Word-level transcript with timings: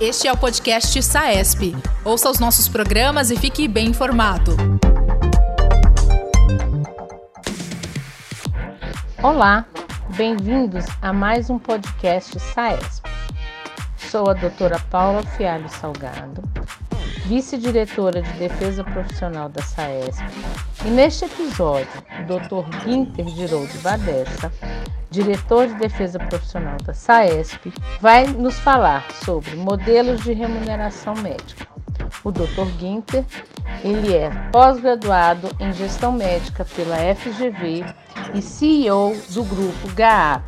Este 0.00 0.26
é 0.26 0.32
o 0.32 0.36
podcast 0.36 1.00
SAESP. 1.02 1.76
Ouça 2.04 2.28
os 2.28 2.38
nossos 2.38 2.68
programas 2.68 3.30
e 3.30 3.36
fique 3.36 3.68
bem 3.68 3.88
informado. 3.88 4.56
Olá, 9.22 9.64
bem-vindos 10.16 10.84
a 11.00 11.12
mais 11.12 11.48
um 11.48 11.58
podcast 11.58 12.38
SAESP. 12.38 13.08
Sou 13.96 14.28
a 14.28 14.34
doutora 14.34 14.78
Paula 14.90 15.22
Fialho 15.22 15.68
Salgado, 15.68 16.42
vice-diretora 17.26 18.22
de 18.22 18.32
Defesa 18.32 18.84
Profissional 18.84 19.48
da 19.48 19.62
SAESP, 19.62 20.22
e 20.84 20.88
neste 20.88 21.24
episódio, 21.24 21.88
o 22.20 22.24
Dr. 22.26 22.84
Guinter 22.84 23.26
Giroldo 23.28 23.78
Badessa, 23.82 24.52
diretor 25.14 25.68
de 25.68 25.74
Defesa 25.74 26.18
Profissional 26.18 26.76
da 26.78 26.92
SAESP, 26.92 27.72
vai 28.00 28.26
nos 28.26 28.58
falar 28.58 29.08
sobre 29.12 29.54
modelos 29.54 30.24
de 30.24 30.32
remuneração 30.32 31.14
médica. 31.14 31.68
O 32.24 32.32
Dr. 32.32 32.66
Guinter, 32.78 33.24
ele 33.84 34.12
é 34.12 34.30
pós-graduado 34.50 35.48
em 35.60 35.72
Gestão 35.72 36.10
Médica 36.10 36.64
pela 36.64 36.96
FGV 37.14 37.84
e 38.34 38.42
CEO 38.42 39.14
do 39.30 39.44
grupo 39.44 39.88
GAAP, 39.94 40.42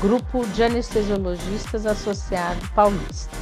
Grupo 0.00 0.44
de 0.48 0.64
Anestesiologistas 0.64 1.86
Associado 1.86 2.60
Paulista. 2.74 3.36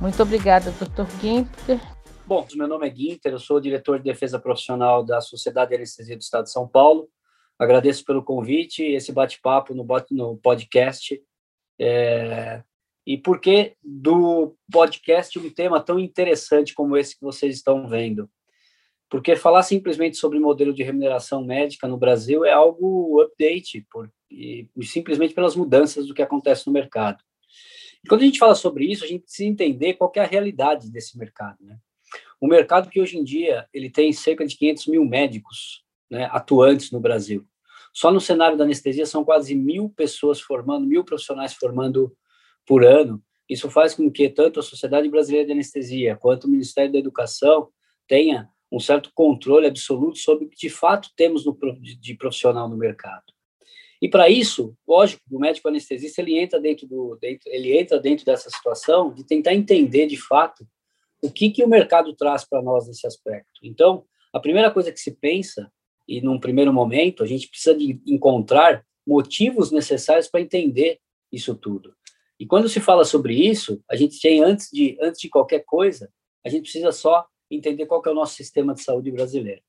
Muito 0.00 0.22
obrigada, 0.22 0.70
Dr. 0.70 1.04
Guinter. 1.20 1.78
Bom, 2.26 2.46
meu 2.54 2.68
nome 2.68 2.86
é 2.86 2.90
Guinter, 2.90 3.32
eu 3.32 3.38
sou 3.38 3.60
diretor 3.60 3.98
de 3.98 4.04
defesa 4.04 4.38
profissional 4.38 5.04
da 5.04 5.20
Sociedade 5.20 5.70
de 5.70 5.76
Anestesia 5.76 6.16
do 6.16 6.22
Estado 6.22 6.44
de 6.44 6.52
São 6.52 6.66
Paulo. 6.66 7.08
Agradeço 7.58 8.04
pelo 8.04 8.22
convite 8.22 8.84
esse 8.84 9.10
bate-papo 9.10 9.74
no, 9.74 9.84
no, 10.12 10.36
podcast. 10.36 11.20
É, 11.78 12.62
e 13.06 13.18
por 13.18 13.40
que 13.40 13.74
do 13.82 14.54
podcast 14.70 15.38
um 15.38 15.50
tema 15.50 15.80
tão 15.80 15.98
interessante 15.98 16.74
como 16.74 16.96
esse 16.96 17.16
que 17.16 17.24
vocês 17.24 17.56
estão 17.56 17.88
vendo? 17.88 18.30
Porque 19.10 19.34
falar 19.34 19.62
simplesmente 19.62 20.16
sobre 20.16 20.38
modelo 20.38 20.72
de 20.72 20.82
remuneração 20.82 21.42
médica 21.42 21.88
no 21.88 21.96
Brasil 21.96 22.44
é 22.44 22.52
algo 22.52 23.20
update, 23.22 23.86
por, 23.90 24.12
e, 24.30 24.68
simplesmente 24.82 25.34
pelas 25.34 25.56
mudanças 25.56 26.06
do 26.06 26.14
que 26.14 26.22
acontece 26.22 26.66
no 26.66 26.72
mercado. 26.72 27.24
E 28.04 28.08
quando 28.08 28.20
a 28.20 28.24
gente 28.24 28.38
fala 28.38 28.54
sobre 28.54 28.84
isso, 28.84 29.04
a 29.04 29.08
gente 29.08 29.22
precisa 29.22 29.48
entender 29.48 29.94
qual 29.94 30.12
é 30.14 30.20
a 30.20 30.26
realidade 30.26 30.90
desse 30.90 31.18
mercado. 31.18 31.56
Né? 31.60 31.78
O 32.40 32.46
mercado 32.46 32.88
que 32.88 33.00
hoje 33.00 33.16
em 33.16 33.24
dia 33.24 33.66
ele 33.72 33.90
tem 33.90 34.12
cerca 34.12 34.46
de 34.46 34.56
500 34.56 34.86
mil 34.86 35.04
médicos 35.04 35.84
né, 36.10 36.28
atuantes 36.30 36.90
no 36.90 37.00
Brasil. 37.00 37.46
Só 37.98 38.12
no 38.12 38.20
cenário 38.20 38.56
da 38.56 38.62
anestesia 38.62 39.04
são 39.04 39.24
quase 39.24 39.56
mil 39.56 39.90
pessoas 39.90 40.40
formando, 40.40 40.86
mil 40.86 41.02
profissionais 41.02 41.54
formando 41.54 42.16
por 42.64 42.84
ano. 42.84 43.20
Isso 43.50 43.68
faz 43.68 43.92
com 43.92 44.08
que 44.08 44.28
tanto 44.28 44.60
a 44.60 44.62
Sociedade 44.62 45.08
Brasileira 45.08 45.44
de 45.44 45.52
Anestesia 45.52 46.14
quanto 46.14 46.44
o 46.44 46.48
Ministério 46.48 46.92
da 46.92 46.98
Educação 47.00 47.70
tenha 48.06 48.48
um 48.70 48.78
certo 48.78 49.10
controle 49.12 49.66
absoluto 49.66 50.16
sobre 50.16 50.44
o 50.44 50.48
que 50.48 50.56
de 50.56 50.70
fato 50.70 51.08
temos 51.16 51.44
no, 51.44 51.58
de 52.00 52.14
profissional 52.14 52.68
no 52.68 52.76
mercado. 52.76 53.24
E 54.00 54.08
para 54.08 54.28
isso, 54.28 54.76
lógico, 54.86 55.20
o 55.28 55.40
médico 55.40 55.66
anestesista 55.66 56.22
ele 56.22 56.38
entra 56.38 56.60
dentro 56.60 56.86
do 56.86 57.18
dentro, 57.20 57.50
ele 57.50 57.76
entra 57.76 57.98
dentro 57.98 58.24
dessa 58.24 58.48
situação 58.48 59.12
de 59.12 59.24
tentar 59.24 59.54
entender 59.54 60.06
de 60.06 60.16
fato 60.16 60.64
o 61.20 61.32
que 61.32 61.50
que 61.50 61.64
o 61.64 61.68
mercado 61.68 62.14
traz 62.14 62.48
para 62.48 62.62
nós 62.62 62.86
nesse 62.86 63.08
aspecto. 63.08 63.58
Então, 63.60 64.04
a 64.32 64.38
primeira 64.38 64.70
coisa 64.70 64.92
que 64.92 65.00
se 65.00 65.16
pensa 65.16 65.68
e 66.08 66.22
num 66.22 66.40
primeiro 66.40 66.72
momento 66.72 67.22
a 67.22 67.26
gente 67.26 67.48
precisa 67.48 67.76
de 67.76 68.00
encontrar 68.06 68.84
motivos 69.06 69.70
necessários 69.70 70.26
para 70.26 70.40
entender 70.40 70.98
isso 71.30 71.54
tudo. 71.54 71.94
E 72.40 72.46
quando 72.46 72.68
se 72.68 72.80
fala 72.80 73.04
sobre 73.04 73.34
isso, 73.34 73.82
a 73.90 73.94
gente 73.94 74.20
tem 74.20 74.42
antes 74.42 74.70
de 74.72 74.96
antes 75.00 75.20
de 75.20 75.28
qualquer 75.28 75.64
coisa, 75.66 76.10
a 76.44 76.48
gente 76.48 76.62
precisa 76.62 76.92
só 76.92 77.26
entender 77.50 77.86
qual 77.86 78.02
é 78.06 78.10
o 78.10 78.14
nosso 78.14 78.34
sistema 78.34 78.74
de 78.74 78.82
saúde 78.82 79.10
brasileiro. 79.10 79.60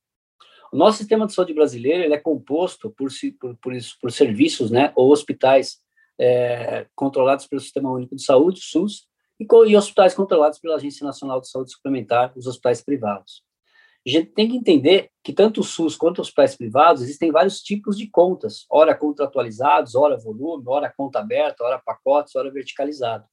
O 0.71 0.77
nosso 0.77 0.99
sistema 0.99 1.25
de 1.25 1.33
saúde 1.33 1.53
brasileiro 1.53 2.03
ele 2.03 2.13
é 2.13 2.19
composto 2.19 2.91
por, 2.91 3.09
por, 3.39 3.57
por, 3.57 3.73
por 4.01 4.11
serviços, 4.11 4.69
né, 4.69 4.93
ou 4.95 5.11
hospitais 5.11 5.79
é, 6.19 6.85
controlados 6.95 7.47
pelo 7.47 7.61
Sistema 7.61 7.89
Único 7.89 8.15
de 8.15 8.23
Saúde, 8.23 8.61
SUS, 8.61 9.07
e, 9.39 9.47
e 9.67 9.75
hospitais 9.75 10.13
controlados 10.13 10.59
pela 10.59 10.75
Agência 10.75 11.03
Nacional 11.03 11.41
de 11.41 11.49
Saúde 11.49 11.71
Suplementar, 11.71 12.33
os 12.37 12.45
hospitais 12.45 12.81
privados. 12.81 13.41
A 14.05 14.09
gente 14.09 14.31
tem 14.31 14.49
que 14.49 14.55
entender 14.55 15.09
que 15.23 15.33
tanto 15.33 15.61
o 15.61 15.63
SUS 15.63 15.95
quanto 15.95 16.21
os 16.21 16.27
hospitais 16.27 16.55
privados 16.55 17.03
existem 17.03 17.31
vários 17.31 17.61
tipos 17.61 17.97
de 17.97 18.09
contas, 18.09 18.65
ora 18.69 18.95
contratualizados, 18.95 19.95
ora 19.95 20.17
volume, 20.17 20.63
ora 20.67 20.93
conta 20.95 21.19
aberta, 21.19 21.63
ora 21.63 21.79
pacotes, 21.79 22.35
ora 22.35 22.51
verticalizado. 22.51 23.25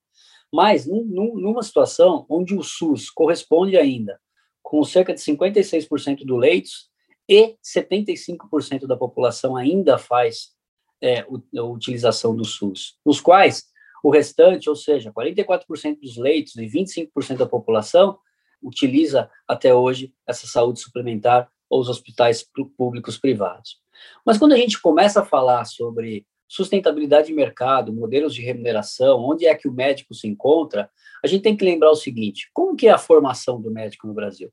Mas 0.52 0.86
num, 0.86 1.04
numa 1.36 1.62
situação 1.62 2.26
onde 2.28 2.54
o 2.54 2.62
SUS 2.62 3.10
corresponde 3.10 3.76
ainda 3.76 4.18
com 4.66 4.82
cerca 4.82 5.14
de 5.14 5.20
56% 5.20 6.24
do 6.24 6.36
leitos 6.36 6.90
e 7.28 7.56
75% 7.64 8.84
da 8.86 8.96
população 8.96 9.56
ainda 9.56 9.96
faz 9.96 10.56
é, 11.00 11.20
a 11.56 11.62
utilização 11.62 12.34
do 12.34 12.44
SUS, 12.44 12.98
nos 13.06 13.20
quais 13.20 13.66
o 14.02 14.10
restante, 14.10 14.68
ou 14.68 14.74
seja, 14.74 15.12
44% 15.12 16.00
dos 16.00 16.16
leitos 16.16 16.56
e 16.56 16.66
25% 16.66 17.36
da 17.36 17.46
população 17.46 18.18
utiliza 18.62 19.30
até 19.46 19.74
hoje 19.74 20.12
essa 20.26 20.46
saúde 20.46 20.80
suplementar 20.80 21.50
ou 21.68 21.80
os 21.80 21.88
hospitais 21.88 22.46
públicos 22.76 23.18
privados. 23.18 23.80
Mas 24.24 24.38
quando 24.38 24.52
a 24.52 24.56
gente 24.56 24.80
começa 24.80 25.20
a 25.20 25.24
falar 25.24 25.64
sobre 25.64 26.26
sustentabilidade 26.48 27.28
de 27.28 27.34
mercado, 27.34 27.92
modelos 27.92 28.34
de 28.34 28.42
remuneração, 28.42 29.18
onde 29.20 29.46
é 29.46 29.54
que 29.54 29.68
o 29.68 29.72
médico 29.72 30.14
se 30.14 30.28
encontra, 30.28 30.90
a 31.24 31.26
gente 31.26 31.42
tem 31.42 31.56
que 31.56 31.64
lembrar 31.64 31.90
o 31.90 31.96
seguinte: 31.96 32.48
como 32.52 32.76
que 32.76 32.86
é 32.86 32.90
a 32.90 32.98
formação 32.98 33.60
do 33.60 33.70
médico 33.70 34.06
no 34.06 34.14
Brasil? 34.14 34.52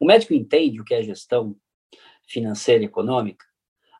O 0.00 0.06
médico 0.06 0.32
entende 0.32 0.80
o 0.80 0.84
que 0.84 0.94
é 0.94 1.02
gestão 1.02 1.54
financeira 2.26 2.82
e 2.82 2.86
econômica, 2.86 3.44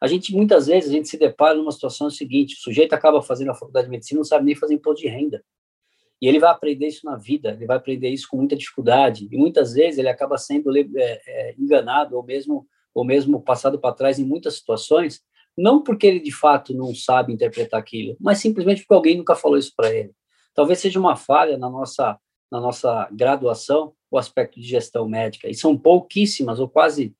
a 0.00 0.06
gente 0.06 0.34
muitas 0.34 0.66
vezes 0.66 0.88
a 0.88 0.92
gente 0.92 1.08
se 1.08 1.18
depara 1.18 1.54
numa 1.54 1.70
situação 1.70 2.08
seguinte: 2.08 2.54
o 2.54 2.58
sujeito 2.58 2.94
acaba 2.94 3.20
fazendo 3.20 3.50
a 3.50 3.54
faculdade 3.54 3.86
de 3.86 3.90
medicina, 3.90 4.18
não 4.18 4.24
sabe 4.24 4.46
nem 4.46 4.54
fazer 4.54 4.74
imposto 4.74 5.02
de 5.02 5.08
renda. 5.08 5.44
E 6.20 6.28
ele 6.28 6.38
vai 6.38 6.50
aprender 6.50 6.86
isso 6.86 7.06
na 7.06 7.16
vida, 7.16 7.50
ele 7.52 7.66
vai 7.66 7.76
aprender 7.76 8.08
isso 8.10 8.28
com 8.28 8.36
muita 8.36 8.56
dificuldade. 8.56 9.28
E 9.30 9.36
muitas 9.36 9.72
vezes 9.72 9.98
ele 9.98 10.08
acaba 10.08 10.36
sendo 10.36 10.76
é, 10.76 10.82
é, 10.96 11.54
enganado 11.58 12.16
ou 12.16 12.22
mesmo, 12.22 12.66
ou 12.94 13.04
mesmo 13.04 13.40
passado 13.40 13.78
para 13.78 13.94
trás 13.94 14.18
em 14.18 14.24
muitas 14.24 14.56
situações, 14.56 15.22
não 15.56 15.82
porque 15.82 16.06
ele 16.06 16.20
de 16.20 16.32
fato 16.32 16.74
não 16.74 16.94
sabe 16.94 17.32
interpretar 17.32 17.80
aquilo, 17.80 18.16
mas 18.20 18.38
simplesmente 18.38 18.82
porque 18.82 18.94
alguém 18.94 19.16
nunca 19.16 19.34
falou 19.34 19.58
isso 19.58 19.72
para 19.74 19.94
ele. 19.94 20.12
Talvez 20.54 20.78
seja 20.78 21.00
uma 21.00 21.16
falha 21.16 21.56
na 21.56 21.70
nossa, 21.70 22.18
na 22.50 22.60
nossa 22.60 23.08
graduação 23.10 23.94
o 24.10 24.18
aspecto 24.18 24.60
de 24.60 24.66
gestão 24.66 25.08
médica. 25.08 25.48
E 25.48 25.54
são 25.54 25.76
pouquíssimas, 25.76 26.58
ou 26.58 26.68
quase 26.68 27.14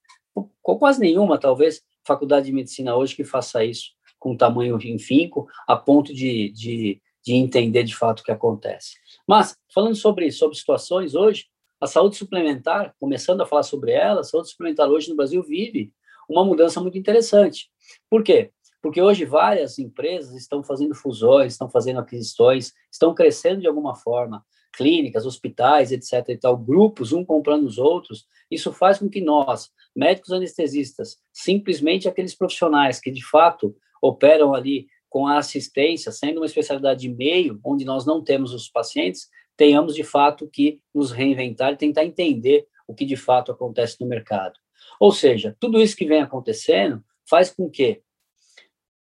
com 0.62 0.78
quase 0.78 1.00
nenhuma, 1.00 1.38
talvez, 1.38 1.82
faculdade 2.06 2.47
de 2.47 2.53
medicina 2.53 2.97
hoje 2.97 3.17
que 3.17 3.25
faça 3.25 3.65
isso 3.65 3.91
com 4.19 4.37
tamanho 4.37 4.78
infinco, 4.84 5.49
a 5.67 5.75
ponto 5.77 6.12
de, 6.12 6.50
de, 6.50 7.00
de 7.25 7.34
entender 7.34 7.82
de 7.84 7.94
fato 7.94 8.20
o 8.20 8.25
que 8.25 8.32
acontece. 8.32 8.97
Mas, 9.26 9.56
falando 9.72 9.94
sobre, 9.94 10.31
sobre 10.31 10.56
situações 10.56 11.14
hoje, 11.14 11.47
a 11.81 11.86
saúde 11.86 12.16
suplementar, 12.16 12.94
começando 12.98 13.41
a 13.41 13.47
falar 13.47 13.62
sobre 13.62 13.92
ela, 13.92 14.20
a 14.20 14.25
saúde 14.25 14.50
suplementar 14.50 14.88
hoje 14.88 15.08
no 15.08 15.16
Brasil 15.16 15.42
vive 15.42 15.92
uma 16.28 16.44
mudança 16.44 16.81
muito 16.81 16.98
interessante. 16.98 17.70
Por 18.08 18.22
quê? 18.22 18.50
Porque 18.82 19.00
hoje 19.03 19.25
várias 19.25 19.78
empresas 19.78 20.34
estão 20.34 20.62
fazendo 20.62 20.94
fusões, 20.94 21.53
estão 21.53 21.69
fazendo 21.69 22.00
aquisições, 22.00 22.72
estão 22.91 23.14
crescendo 23.14 23.60
de 23.60 23.66
alguma 23.66 23.94
forma, 23.94 24.44
clínicas, 24.72 25.26
hospitais, 25.26 25.91
etc. 25.92 26.28
e 26.28 26.37
tal, 26.38 26.56
grupos, 26.56 27.12
um 27.12 27.25
comprando 27.25 27.66
os 27.66 27.78
outros. 27.78 28.26
Isso 28.50 28.72
faz 28.72 28.98
com 28.98 29.08
que 29.08 29.20
nós, 29.20 29.70
médicos 29.94 30.32
anestesistas, 30.32 31.19
simplesmente 31.32 32.08
aqueles 32.08 32.34
profissionais 32.34 33.00
que 33.00 33.10
de 33.10 33.25
fato 33.25 33.76
operam 34.00 34.54
ali 34.54 34.87
com 35.10 35.26
a 35.26 35.37
assistência, 35.37 36.10
sendo 36.10 36.38
uma 36.38 36.47
especialidade 36.47 37.00
de 37.00 37.08
meio, 37.08 37.61
onde 37.62 37.85
nós 37.85 38.06
não 38.06 38.23
temos 38.23 38.55
os 38.55 38.69
pacientes, 38.70 39.29
tenhamos 39.56 39.94
de 39.94 40.02
fato 40.02 40.49
que 40.49 40.81
nos 40.94 41.11
reinventar 41.11 41.75
e 41.75 41.76
tentar 41.76 42.05
entender 42.05 42.67
o 42.87 42.94
que 42.94 43.05
de 43.05 43.17
fato 43.17 43.52
acontece 43.52 44.00
no 44.00 44.06
mercado. 44.06 44.58
Ou 44.99 45.12
seja, 45.12 45.55
tudo 45.61 45.81
isso 45.81 45.96
que 45.96 46.06
vem 46.06 46.23
acontecendo 46.23 47.05
faz 47.29 47.50
com 47.50 47.69
que 47.69 48.00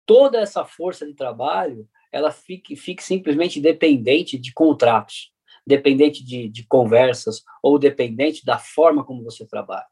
toda 0.04 0.40
essa 0.40 0.64
força 0.64 1.06
de 1.06 1.14
trabalho 1.14 1.88
ela 2.10 2.32
fique, 2.32 2.74
fique 2.74 3.04
simplesmente 3.04 3.60
dependente 3.60 4.36
de 4.36 4.52
contratos 4.52 5.32
dependente 5.66 6.24
de, 6.24 6.48
de 6.48 6.66
conversas 6.66 7.42
ou 7.62 7.78
dependente 7.78 8.44
da 8.44 8.58
forma 8.58 9.04
como 9.04 9.22
você 9.22 9.46
trabalha. 9.46 9.86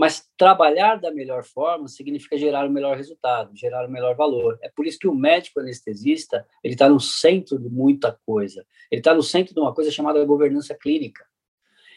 Mas 0.00 0.26
trabalhar 0.34 0.96
da 0.96 1.10
melhor 1.10 1.44
forma 1.44 1.86
significa 1.86 2.38
gerar 2.38 2.66
o 2.66 2.72
melhor 2.72 2.96
resultado, 2.96 3.54
gerar 3.54 3.86
o 3.86 3.90
melhor 3.90 4.16
valor. 4.16 4.58
É 4.62 4.70
por 4.70 4.86
isso 4.86 4.98
que 4.98 5.06
o 5.06 5.14
médico 5.14 5.60
anestesista 5.60 6.46
ele 6.64 6.72
está 6.72 6.88
no 6.88 6.98
centro 6.98 7.58
de 7.58 7.68
muita 7.68 8.18
coisa. 8.24 8.64
Ele 8.90 9.02
está 9.02 9.12
no 9.12 9.22
centro 9.22 9.52
de 9.52 9.60
uma 9.60 9.74
coisa 9.74 9.90
chamada 9.90 10.24
governança 10.24 10.74
clínica. 10.74 11.22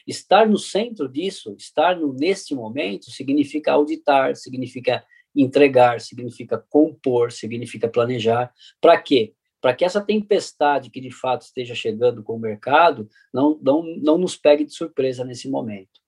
Estar 0.05 0.45
no 0.49 0.57
centro 0.57 1.07
disso, 1.07 1.55
estar 1.57 1.95
no, 1.95 2.11
neste 2.11 2.53
momento, 2.53 3.09
significa 3.09 3.71
auditar, 3.71 4.35
significa 4.35 5.01
entregar, 5.33 6.01
significa 6.01 6.57
compor, 6.57 7.31
significa 7.31 7.87
planejar. 7.87 8.51
Para 8.81 9.01
quê? 9.01 9.33
para 9.61 9.73
que 9.73 9.85
essa 9.85 10.01
tempestade 10.01 10.89
que 10.89 10.99
de 10.99 11.09
fato 11.09 11.43
esteja 11.43 11.73
chegando 11.73 12.21
com 12.21 12.35
o 12.35 12.37
mercado 12.37 13.07
não, 13.33 13.57
não, 13.63 13.81
não 14.01 14.17
nos 14.17 14.35
pegue 14.35 14.65
de 14.65 14.73
surpresa 14.73 15.23
nesse 15.23 15.49
momento. 15.49 16.02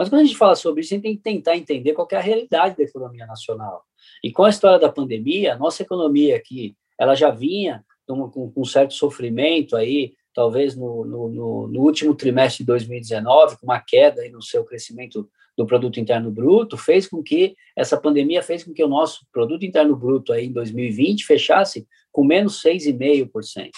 Mas 0.00 0.08
quando 0.08 0.22
a 0.22 0.24
gente 0.24 0.38
fala 0.38 0.54
sobre 0.54 0.80
isso, 0.80 0.94
a 0.94 0.96
gente 0.96 1.02
tem 1.02 1.14
que 1.14 1.22
tentar 1.22 1.56
entender 1.58 1.92
qual 1.92 2.08
é 2.10 2.16
a 2.16 2.20
realidade 2.20 2.74
da 2.74 2.82
economia 2.82 3.26
nacional. 3.26 3.84
E 4.24 4.32
com 4.32 4.44
a 4.44 4.48
história 4.48 4.78
da 4.78 4.90
pandemia, 4.90 5.52
a 5.52 5.58
nossa 5.58 5.82
economia 5.82 6.36
aqui, 6.36 6.74
ela 6.98 7.14
já 7.14 7.28
vinha 7.28 7.84
com, 8.06 8.50
um 8.56 8.64
certo 8.64 8.94
sofrimento 8.94 9.76
aí, 9.76 10.14
talvez 10.32 10.74
no, 10.74 11.04
no, 11.04 11.68
no, 11.68 11.80
último 11.82 12.14
trimestre 12.14 12.64
de 12.64 12.68
2019, 12.68 13.58
com 13.58 13.66
uma 13.66 13.78
queda 13.78 14.22
aí 14.22 14.30
no 14.30 14.40
seu 14.40 14.64
crescimento 14.64 15.28
do 15.54 15.66
produto 15.66 16.00
interno 16.00 16.30
bruto, 16.30 16.78
fez 16.78 17.06
com 17.06 17.22
que 17.22 17.54
essa 17.76 18.00
pandemia 18.00 18.42
fez 18.42 18.64
com 18.64 18.72
que 18.72 18.82
o 18.82 18.88
nosso 18.88 19.26
produto 19.30 19.66
interno 19.66 19.94
bruto 19.94 20.32
aí 20.32 20.46
em 20.46 20.52
2020 20.52 21.26
fechasse 21.26 21.86
com 22.10 22.24
menos 22.24 22.62
6,5%. 22.62 23.68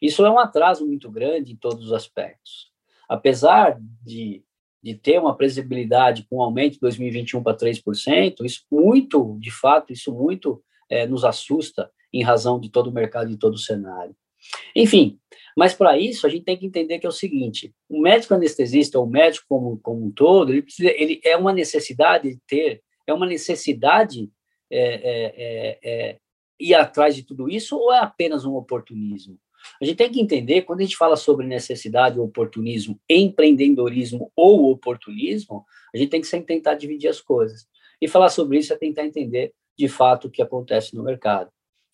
Isso 0.00 0.24
é 0.24 0.30
um 0.30 0.38
atraso 0.38 0.86
muito 0.86 1.10
grande 1.10 1.50
em 1.50 1.56
todos 1.56 1.86
os 1.86 1.92
aspectos. 1.92 2.68
Apesar 3.08 3.76
de 4.04 4.44
de 4.82 4.94
ter 4.94 5.18
uma 5.18 5.36
previsibilidade 5.36 6.26
com 6.28 6.38
um 6.38 6.42
aumento 6.42 6.74
de 6.74 6.80
2021 6.80 7.42
para 7.42 7.56
3%, 7.56 8.44
isso 8.44 8.62
muito, 8.70 9.36
de 9.40 9.50
fato, 9.50 9.92
isso 9.92 10.12
muito 10.12 10.62
é, 10.88 11.06
nos 11.06 11.24
assusta 11.24 11.90
em 12.12 12.22
razão 12.22 12.58
de 12.58 12.70
todo 12.70 12.88
o 12.88 12.92
mercado 12.92 13.30
e 13.30 13.36
todo 13.36 13.54
o 13.54 13.58
cenário. 13.58 14.14
Enfim, 14.74 15.18
mas 15.56 15.74
para 15.74 15.98
isso 15.98 16.26
a 16.26 16.30
gente 16.30 16.44
tem 16.44 16.56
que 16.56 16.64
entender 16.64 16.98
que 16.98 17.06
é 17.06 17.08
o 17.08 17.12
seguinte: 17.12 17.74
o 17.88 18.00
médico 18.00 18.34
anestesista, 18.34 18.98
ou 18.98 19.04
o 19.04 19.10
médico 19.10 19.46
como, 19.48 19.78
como 19.78 20.06
um 20.06 20.10
todo, 20.10 20.52
ele, 20.52 20.62
precisa, 20.62 20.90
ele 20.90 21.20
é 21.24 21.36
uma 21.36 21.52
necessidade 21.52 22.30
de 22.30 22.40
ter, 22.46 22.82
é 23.06 23.12
uma 23.12 23.26
necessidade 23.26 24.30
é, 24.70 24.80
é, 24.80 25.34
é, 25.36 25.78
é 25.82 26.18
ir 26.60 26.74
atrás 26.74 27.14
de 27.14 27.24
tudo 27.24 27.48
isso, 27.48 27.76
ou 27.76 27.92
é 27.92 27.98
apenas 27.98 28.44
um 28.44 28.54
oportunismo? 28.54 29.38
A 29.80 29.84
gente 29.84 29.96
tem 29.96 30.10
que 30.10 30.20
entender, 30.20 30.62
quando 30.62 30.80
a 30.80 30.82
gente 30.82 30.96
fala 30.96 31.16
sobre 31.16 31.46
necessidade, 31.46 32.18
oportunismo, 32.18 33.00
empreendedorismo 33.08 34.32
ou 34.34 34.70
oportunismo, 34.70 35.64
a 35.94 35.98
gente 35.98 36.10
tem 36.10 36.20
que 36.20 36.26
sempre 36.26 36.46
tentar 36.46 36.74
dividir 36.74 37.08
as 37.08 37.20
coisas. 37.20 37.66
E 38.00 38.08
falar 38.08 38.28
sobre 38.28 38.58
isso 38.58 38.72
é 38.72 38.76
tentar 38.76 39.04
entender, 39.04 39.52
de 39.76 39.88
fato, 39.88 40.26
o 40.26 40.30
que 40.30 40.42
acontece 40.42 40.94
no 40.94 41.02
mercado. 41.02 41.50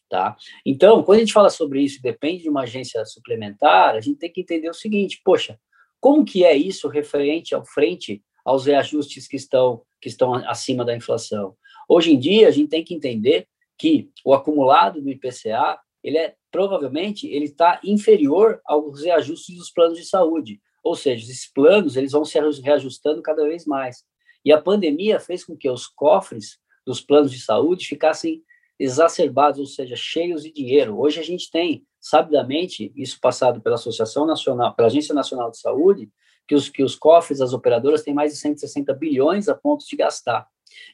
Tá? 0.08 0.37
Então, 0.64 1.02
quando 1.02 1.16
a 1.16 1.20
gente 1.20 1.32
fala 1.32 1.50
sobre 1.50 1.82
isso, 1.82 2.00
depende 2.02 2.43
de 2.43 2.49
uma 2.49 2.62
agência 2.62 3.05
suplementar, 3.05 3.94
a 3.94 4.00
gente 4.00 4.19
tem 4.19 4.31
que 4.31 4.43
entender 4.43 4.69
o 4.69 4.75
seguinte, 4.75 5.20
poxa, 5.25 5.58
como 6.00 6.25
que 6.25 6.44
é 6.44 6.55
isso 6.55 6.88
referente 6.88 7.55
ao 7.55 7.64
frente 7.64 8.22
aos 8.44 8.66
reajustes 8.66 9.26
que 9.26 9.37
estão, 9.37 9.82
que 10.00 10.08
estão 10.08 10.34
acima 10.34 10.84
da 10.84 10.94
inflação? 10.94 11.56
Hoje 11.88 12.12
em 12.12 12.19
dia, 12.19 12.49
a 12.49 12.50
gente 12.50 12.69
tem 12.69 12.84
que 12.84 12.94
entender 12.94 13.49
que 13.78 14.11
o 14.25 14.34
acumulado 14.34 15.00
do 15.00 15.11
IPCA 15.11 15.78
ele 16.02 16.19
é 16.19 16.34
provavelmente 16.55 17.27
ele 17.27 17.47
está 17.47 17.81
inferior 17.83 18.61
aos 18.65 19.03
reajustes 19.03 19.56
dos 19.56 19.73
planos 19.73 19.99
de 19.99 20.05
saúde, 20.05 20.61
ou 20.85 20.95
seja, 20.95 21.25
esses 21.25 21.53
planos 21.53 21.97
eles 21.97 22.12
vão 22.12 22.25
se 22.25 22.39
reajustando 22.62 23.21
cada 23.21 23.43
vez 23.43 23.67
mais. 23.67 24.05
E 24.45 24.53
a 24.53 24.62
pandemia 24.62 25.19
fez 25.19 25.45
com 25.45 25.56
que 25.56 25.69
os 25.69 25.89
cofres 25.89 26.61
dos 26.87 27.01
planos 27.01 27.33
de 27.33 27.41
saúde 27.41 27.89
ficassem 27.89 28.41
exacerbados, 28.79 29.59
ou 29.59 29.67
seja, 29.67 29.97
cheios 29.97 30.45
de 30.45 30.53
dinheiro. 30.53 30.97
Hoje 30.97 31.19
a 31.19 31.25
gente 31.25 31.51
tem, 31.51 31.85
sabidamente, 31.99 32.93
isso 32.95 33.19
passado 33.21 33.61
pela 33.61 33.75
Associação 33.75 34.25
Nacional, 34.25 34.77
pela 34.77 34.87
Agência 34.87 35.12
Nacional 35.12 35.50
de 35.50 35.59
Saúde, 35.59 36.09
que 36.47 36.55
os, 36.55 36.69
que 36.69 36.85
os 36.85 36.95
cofres 36.95 37.41
das 37.41 37.53
operadoras 37.53 38.05
têm 38.05 38.15
mais 38.15 38.33
de 38.33 38.39
160 38.39 38.95
bilhões 38.95 39.49
a 39.49 39.57
ponto 39.57 39.85
de 39.85 39.97
gastar. 39.97 40.47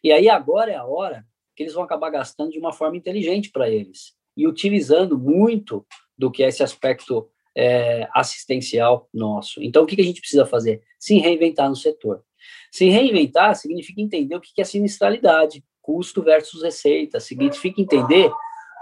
E 0.02 0.10
aí 0.10 0.26
agora 0.26 0.72
é 0.72 0.76
a 0.76 0.86
hora 0.86 1.22
que 1.54 1.62
eles 1.62 1.74
vão 1.74 1.82
acabar 1.82 2.08
gastando 2.08 2.50
de 2.50 2.58
uma 2.58 2.72
forma 2.72 2.96
inteligente 2.96 3.50
para 3.50 3.68
eles 3.68 4.18
e 4.36 4.46
utilizando 4.46 5.18
muito 5.18 5.86
do 6.16 6.30
que 6.30 6.42
é 6.42 6.48
esse 6.48 6.62
aspecto 6.62 7.28
é, 7.56 8.08
assistencial 8.14 9.08
nosso. 9.12 9.62
Então, 9.62 9.82
o 9.82 9.86
que, 9.86 9.96
que 9.96 10.02
a 10.02 10.04
gente 10.04 10.20
precisa 10.20 10.46
fazer? 10.46 10.82
Se 10.98 11.18
reinventar 11.18 11.68
no 11.68 11.76
setor. 11.76 12.22
Se 12.70 12.88
reinventar 12.88 13.54
significa 13.56 14.00
entender 14.00 14.34
o 14.34 14.40
que, 14.40 14.54
que 14.54 14.60
é 14.60 14.64
sinistralidade, 14.64 15.64
custo 15.82 16.22
versus 16.22 16.62
receita, 16.62 17.18
significa 17.18 17.80
entender 17.80 18.30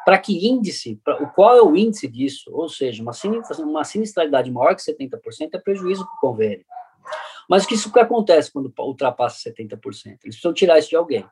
para 0.05 0.19
que 0.19 0.49
índice, 0.49 1.01
pra, 1.05 1.27
qual 1.27 1.57
é 1.57 1.63
o 1.63 1.77
índice 1.77 2.09
disso, 2.09 2.51
ou 2.53 2.69
seja, 2.69 3.03
uma, 3.03 3.13
uma 3.59 3.85
sinistralidade 3.85 4.51
maior 4.51 4.75
que 4.75 4.83
70% 4.83 5.51
é 5.55 5.59
prejuízo 5.59 6.05
para 6.05 6.15
o 6.15 6.21
convênio. 6.33 6.65
Mas 7.49 7.65
o 7.65 7.69
que 7.69 7.75
isso 7.75 7.93
que 7.93 7.99
acontece 7.99 8.53
quando 8.53 8.73
ultrapassa 8.79 9.51
70%? 9.51 9.81
Eles 10.07 10.19
precisam 10.21 10.53
tirar 10.53 10.79
isso 10.79 10.91
de 10.91 10.97
alguém. 10.97 11.25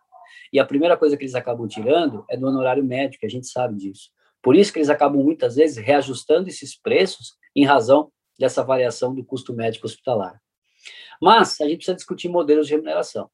E 0.52 0.58
a 0.58 0.64
primeira 0.64 0.96
coisa 0.96 1.16
que 1.16 1.25
eles 1.25 1.34
acabam 1.34 1.66
tirando 1.66 2.25
é 2.31 2.37
do 2.37 2.46
honorário 2.46 2.84
médico, 2.84 3.26
a 3.26 3.28
gente 3.28 3.46
sabe 3.46 3.76
disso. 3.76 4.10
Por 4.43 4.54
isso 4.54 4.72
que 4.72 4.78
eles 4.78 4.90
acabam 4.90 5.22
muitas 5.22 5.56
vezes 5.56 5.76
reajustando 5.76 6.48
esses 6.48 6.78
preços 6.78 7.34
em 7.54 7.64
razão 7.64 8.12
dessa 8.38 8.62
variação 8.62 9.14
do 9.14 9.25
custo 9.25 9.52
médico 9.52 9.87
hospitalar. 9.87 10.40
Mas 11.20 11.60
a 11.60 11.64
gente 11.64 11.78
precisa 11.78 11.96
discutir 11.96 12.28
modelos 12.28 12.66
de 12.66 12.75
remuneração. 12.75 13.31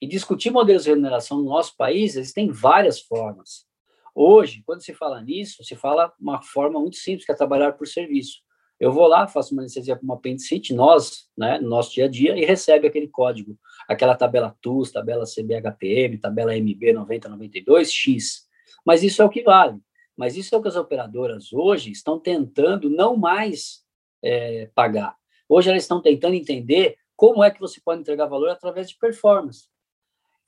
E 0.00 0.06
discutir 0.06 0.50
modelos 0.50 0.84
de 0.84 0.90
remuneração 0.90 1.38
no 1.38 1.44
nosso 1.44 1.76
país, 1.76 2.16
existem 2.16 2.50
várias 2.50 3.00
formas. 3.00 3.66
Hoje, 4.14 4.62
quando 4.64 4.82
se 4.82 4.94
fala 4.94 5.22
nisso, 5.22 5.62
se 5.62 5.76
fala 5.76 6.12
uma 6.18 6.42
forma 6.42 6.80
muito 6.80 6.96
simples, 6.96 7.24
que 7.24 7.32
é 7.32 7.34
trabalhar 7.34 7.72
por 7.72 7.86
serviço. 7.86 8.40
Eu 8.78 8.92
vou 8.92 9.06
lá, 9.06 9.26
faço 9.26 9.54
uma 9.54 9.62
anestesia 9.62 9.96
para 9.96 10.04
uma 10.04 10.14
apendicite, 10.14 10.74
nós, 10.74 11.28
né, 11.36 11.58
no 11.58 11.68
nosso 11.68 11.94
dia 11.94 12.04
a 12.04 12.08
dia, 12.08 12.36
e 12.36 12.44
recebe 12.44 12.86
aquele 12.86 13.08
código, 13.08 13.58
aquela 13.88 14.14
tabela 14.14 14.54
TUS, 14.60 14.92
tabela 14.92 15.24
CBHPM, 15.24 16.18
tabela 16.18 16.54
MB 16.54 16.92
9092, 16.92 17.90
X. 17.90 18.46
Mas 18.84 19.02
isso 19.02 19.22
é 19.22 19.24
o 19.24 19.30
que 19.30 19.42
vale. 19.42 19.80
Mas 20.16 20.36
isso 20.36 20.54
é 20.54 20.58
o 20.58 20.62
que 20.62 20.68
as 20.68 20.76
operadoras 20.76 21.52
hoje 21.52 21.90
estão 21.90 22.18
tentando 22.18 22.88
não 22.90 23.16
mais 23.16 23.82
é, 24.22 24.70
pagar. 24.74 25.16
Hoje 25.48 25.70
elas 25.70 25.82
estão 25.82 26.00
tentando 26.00 26.34
entender 26.34 26.96
como 27.14 27.42
é 27.42 27.50
que 27.50 27.60
você 27.60 27.80
pode 27.80 28.00
entregar 28.00 28.26
valor 28.26 28.50
através 28.50 28.90
de 28.90 28.98
performance. 28.98 29.68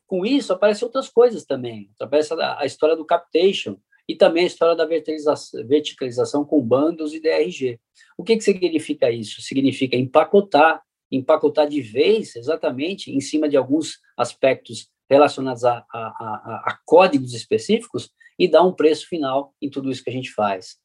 Com 0.07 0.25
isso, 0.25 0.53
aparecem 0.53 0.87
outras 0.87 1.09
coisas 1.09 1.45
também. 1.45 1.91
Através 1.95 2.29
da 2.29 2.59
a 2.59 2.65
história 2.65 2.97
do 2.97 3.05
captation 3.05 3.79
e 4.09 4.17
também 4.17 4.45
a 4.45 4.47
história 4.47 4.75
da 4.75 4.87
verticalização, 4.87 6.45
com 6.45 6.61
bandos 6.63 7.13
e 7.13 7.21
DRG. 7.21 7.79
O 8.17 8.25
que, 8.25 8.37
que 8.37 8.43
significa 8.43 9.11
isso? 9.11 9.43
Significa 9.43 9.97
empacotar, 9.97 10.83
empacotar 11.13 11.69
de 11.69 11.83
vez, 11.83 12.35
exatamente, 12.35 13.11
em 13.13 13.21
cima 13.21 13.49
de 13.49 13.57
alguns 13.57 13.99
aspectos 14.17 14.89
relacionados 15.11 15.65
a, 15.65 15.85
a, 15.93 15.99
a, 15.99 16.63
a 16.67 16.79
códigos 16.85 17.35
específicos, 17.35 18.11
e 18.39 18.47
dar 18.47 18.63
um 18.63 18.73
preço 18.73 19.09
final 19.09 19.53
em 19.61 19.69
tudo 19.69 19.91
isso 19.91 20.05
que 20.05 20.11
a 20.11 20.13
gente 20.13 20.33
faz. 20.33 20.77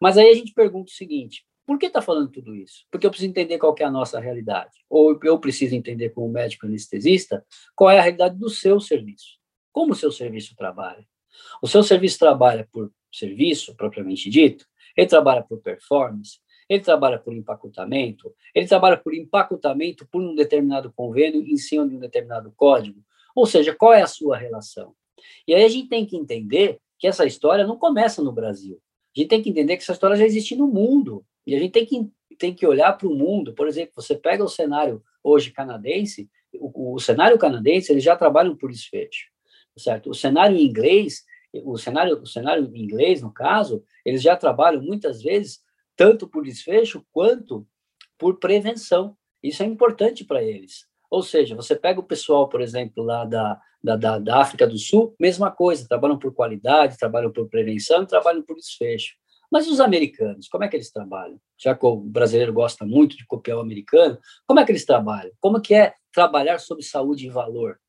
Mas 0.00 0.16
aí 0.16 0.30
a 0.30 0.34
gente 0.34 0.54
pergunta 0.54 0.90
o 0.90 0.94
seguinte: 0.94 1.44
por 1.66 1.78
que 1.78 1.86
está 1.86 2.00
falando 2.00 2.30
tudo 2.30 2.54
isso? 2.54 2.86
Porque 2.90 3.06
eu 3.06 3.10
preciso 3.10 3.30
entender 3.30 3.58
qual 3.58 3.74
é 3.78 3.84
a 3.84 3.90
nossa 3.90 4.20
realidade. 4.20 4.70
Ou 4.88 5.18
eu 5.24 5.38
preciso 5.38 5.74
entender, 5.74 6.10
como 6.10 6.28
médico 6.28 6.66
anestesista, 6.66 7.44
qual 7.74 7.90
é 7.90 7.98
a 7.98 8.02
realidade 8.02 8.38
do 8.38 8.48
seu 8.48 8.80
serviço. 8.80 9.38
Como 9.72 9.92
o 9.92 9.96
seu 9.96 10.10
serviço 10.12 10.54
trabalha. 10.56 11.04
O 11.62 11.66
seu 11.66 11.82
serviço 11.82 12.18
trabalha 12.18 12.68
por 12.70 12.92
serviço, 13.12 13.74
propriamente 13.76 14.30
dito, 14.30 14.66
ele 14.96 15.06
trabalha 15.06 15.42
por 15.42 15.60
performance, 15.60 16.38
ele 16.68 16.82
trabalha 16.82 17.18
por 17.18 17.34
empacotamento, 17.34 18.32
ele 18.54 18.66
trabalha 18.66 18.96
por 18.96 19.12
empacotamento 19.14 20.06
por 20.06 20.22
um 20.22 20.34
determinado 20.34 20.92
convênio 20.92 21.42
em 21.42 21.56
cima 21.56 21.88
de 21.88 21.96
um 21.96 21.98
determinado 21.98 22.52
código. 22.56 23.02
Ou 23.34 23.46
seja, 23.46 23.74
qual 23.74 23.92
é 23.92 24.02
a 24.02 24.06
sua 24.06 24.36
relação? 24.36 24.94
E 25.46 25.54
aí 25.54 25.64
a 25.64 25.68
gente 25.68 25.88
tem 25.88 26.06
que 26.06 26.16
entender 26.16 26.78
que 26.98 27.06
essa 27.06 27.24
história 27.24 27.66
não 27.66 27.76
começa 27.76 28.22
no 28.22 28.32
Brasil. 28.32 28.80
A 29.16 29.18
gente 29.18 29.28
tem 29.28 29.42
que 29.42 29.50
entender 29.50 29.76
que 29.76 29.82
essa 29.82 29.92
história 29.92 30.16
já 30.16 30.24
existe 30.24 30.54
no 30.54 30.68
mundo. 30.68 31.24
E 31.46 31.54
a 31.54 31.58
gente 31.58 31.72
tem 31.72 31.84
que, 31.86 32.08
tem 32.36 32.54
que 32.54 32.66
olhar 32.66 32.92
para 32.92 33.08
o 33.08 33.14
mundo. 33.14 33.52
Por 33.54 33.66
exemplo, 33.66 33.92
você 33.96 34.14
pega 34.14 34.44
o 34.44 34.48
cenário 34.48 35.02
hoje 35.22 35.50
canadense, 35.50 36.30
o, 36.54 36.94
o 36.94 37.00
cenário 37.00 37.38
canadense, 37.38 37.92
eles 37.92 38.04
já 38.04 38.16
trabalham 38.16 38.56
por 38.56 38.70
desfecho, 38.70 39.26
certo? 39.78 40.10
O 40.10 40.14
cenário 40.14 40.56
inglês, 40.56 41.24
o 41.64 41.76
cenário, 41.78 42.20
o 42.20 42.26
cenário 42.26 42.74
inglês, 42.76 43.22
no 43.22 43.32
caso, 43.32 43.82
eles 44.04 44.22
já 44.22 44.36
trabalham 44.36 44.82
muitas 44.82 45.22
vezes 45.22 45.60
tanto 45.96 46.28
por 46.28 46.44
desfecho 46.44 47.04
quanto 47.12 47.66
por 48.18 48.38
prevenção. 48.38 49.16
Isso 49.42 49.62
é 49.62 49.66
importante 49.66 50.24
para 50.24 50.42
eles. 50.42 50.86
Ou 51.10 51.22
seja, 51.22 51.56
você 51.56 51.74
pega 51.74 51.98
o 51.98 52.04
pessoal, 52.04 52.48
por 52.48 52.60
exemplo, 52.60 53.02
lá 53.02 53.24
da, 53.24 53.60
da, 53.82 54.18
da, 54.18 54.40
África 54.40 54.66
do 54.66 54.78
Sul, 54.78 55.14
mesma 55.18 55.50
coisa, 55.50 55.88
trabalham 55.88 56.18
por 56.18 56.32
qualidade, 56.32 56.96
trabalham 56.96 57.32
por 57.32 57.48
prevenção, 57.48 58.06
trabalham 58.06 58.42
por 58.42 58.56
desfecho. 58.56 59.14
Mas 59.50 59.66
os 59.66 59.80
americanos, 59.80 60.48
como 60.48 60.62
é 60.62 60.68
que 60.68 60.76
eles 60.76 60.92
trabalham? 60.92 61.40
Já 61.58 61.74
que 61.74 61.84
o 61.84 61.96
brasileiro 61.96 62.52
gosta 62.52 62.86
muito 62.86 63.16
de 63.16 63.26
copiar 63.26 63.58
o 63.58 63.60
americano, 63.60 64.16
como 64.46 64.60
é 64.60 64.64
que 64.64 64.70
eles 64.70 64.84
trabalham? 64.84 65.32
Como 65.40 65.60
que 65.60 65.74
é 65.74 65.94
trabalhar 66.12 66.58
sobre 66.60 66.84
saúde 66.84 67.26
e 67.26 67.30
valor? 67.30 67.80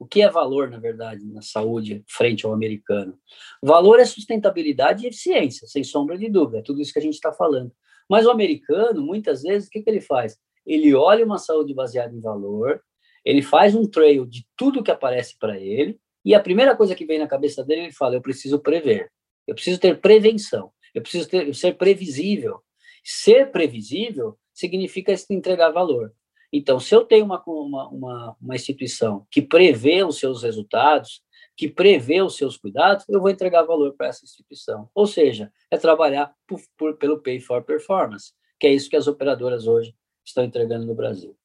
O 0.00 0.06
que 0.06 0.22
é 0.22 0.30
valor, 0.30 0.70
na 0.70 0.78
verdade, 0.78 1.26
na 1.26 1.42
saúde 1.42 2.02
frente 2.08 2.46
ao 2.46 2.54
americano? 2.54 3.18
Valor 3.62 4.00
é 4.00 4.06
sustentabilidade 4.06 5.04
e 5.04 5.08
eficiência, 5.08 5.68
sem 5.68 5.84
sombra 5.84 6.16
de 6.16 6.30
dúvida, 6.30 6.60
é 6.60 6.62
tudo 6.62 6.80
isso 6.80 6.90
que 6.90 6.98
a 6.98 7.02
gente 7.02 7.14
está 7.14 7.30
falando. 7.34 7.70
Mas 8.08 8.24
o 8.24 8.30
americano, 8.30 9.02
muitas 9.02 9.42
vezes, 9.42 9.68
o 9.68 9.70
que, 9.70 9.82
que 9.82 9.90
ele 9.90 10.00
faz? 10.00 10.38
Ele 10.66 10.94
olha 10.94 11.22
uma 11.22 11.36
saúde 11.36 11.74
baseada 11.74 12.16
em 12.16 12.20
valor, 12.20 12.80
ele 13.22 13.42
faz 13.42 13.74
um 13.74 13.84
trail 13.84 14.24
de 14.24 14.46
tudo 14.56 14.82
que 14.82 14.90
aparece 14.90 15.36
para 15.38 15.60
ele, 15.60 16.00
e 16.24 16.34
a 16.34 16.40
primeira 16.40 16.74
coisa 16.74 16.94
que 16.94 17.04
vem 17.04 17.18
na 17.18 17.28
cabeça 17.28 17.62
dele, 17.62 17.82
ele 17.82 17.92
fala: 17.92 18.14
eu 18.14 18.22
preciso 18.22 18.58
prever, 18.58 19.12
eu 19.46 19.54
preciso 19.54 19.78
ter 19.78 20.00
prevenção. 20.00 20.72
eu 20.94 21.02
preciso 21.02 21.28
ter, 21.28 21.54
ser 21.54 21.76
previsível. 21.76 22.62
Ser 23.04 23.50
previsível 23.50 24.38
significa 24.54 25.14
entregar 25.30 25.70
valor. 25.70 26.14
Então, 26.52 26.80
se 26.80 26.94
eu 26.94 27.04
tenho 27.04 27.24
uma, 27.24 27.42
uma, 27.46 27.88
uma, 27.88 28.36
uma 28.40 28.54
instituição 28.54 29.26
que 29.30 29.40
prevê 29.40 30.02
os 30.02 30.18
seus 30.18 30.42
resultados, 30.42 31.22
que 31.56 31.68
prevê 31.68 32.22
os 32.22 32.36
seus 32.36 32.56
cuidados, 32.56 33.04
eu 33.08 33.20
vou 33.20 33.30
entregar 33.30 33.62
valor 33.62 33.94
para 33.94 34.08
essa 34.08 34.24
instituição. 34.24 34.88
Ou 34.94 35.06
seja, 35.06 35.52
é 35.70 35.76
trabalhar 35.76 36.34
por, 36.46 36.60
por, 36.76 36.96
pelo 36.96 37.22
Pay 37.22 37.40
for 37.40 37.62
Performance, 37.62 38.32
que 38.58 38.66
é 38.66 38.72
isso 38.72 38.90
que 38.90 38.96
as 38.96 39.06
operadoras 39.06 39.66
hoje 39.66 39.94
estão 40.24 40.44
entregando 40.44 40.86
no 40.86 40.94
Brasil. 40.94 41.36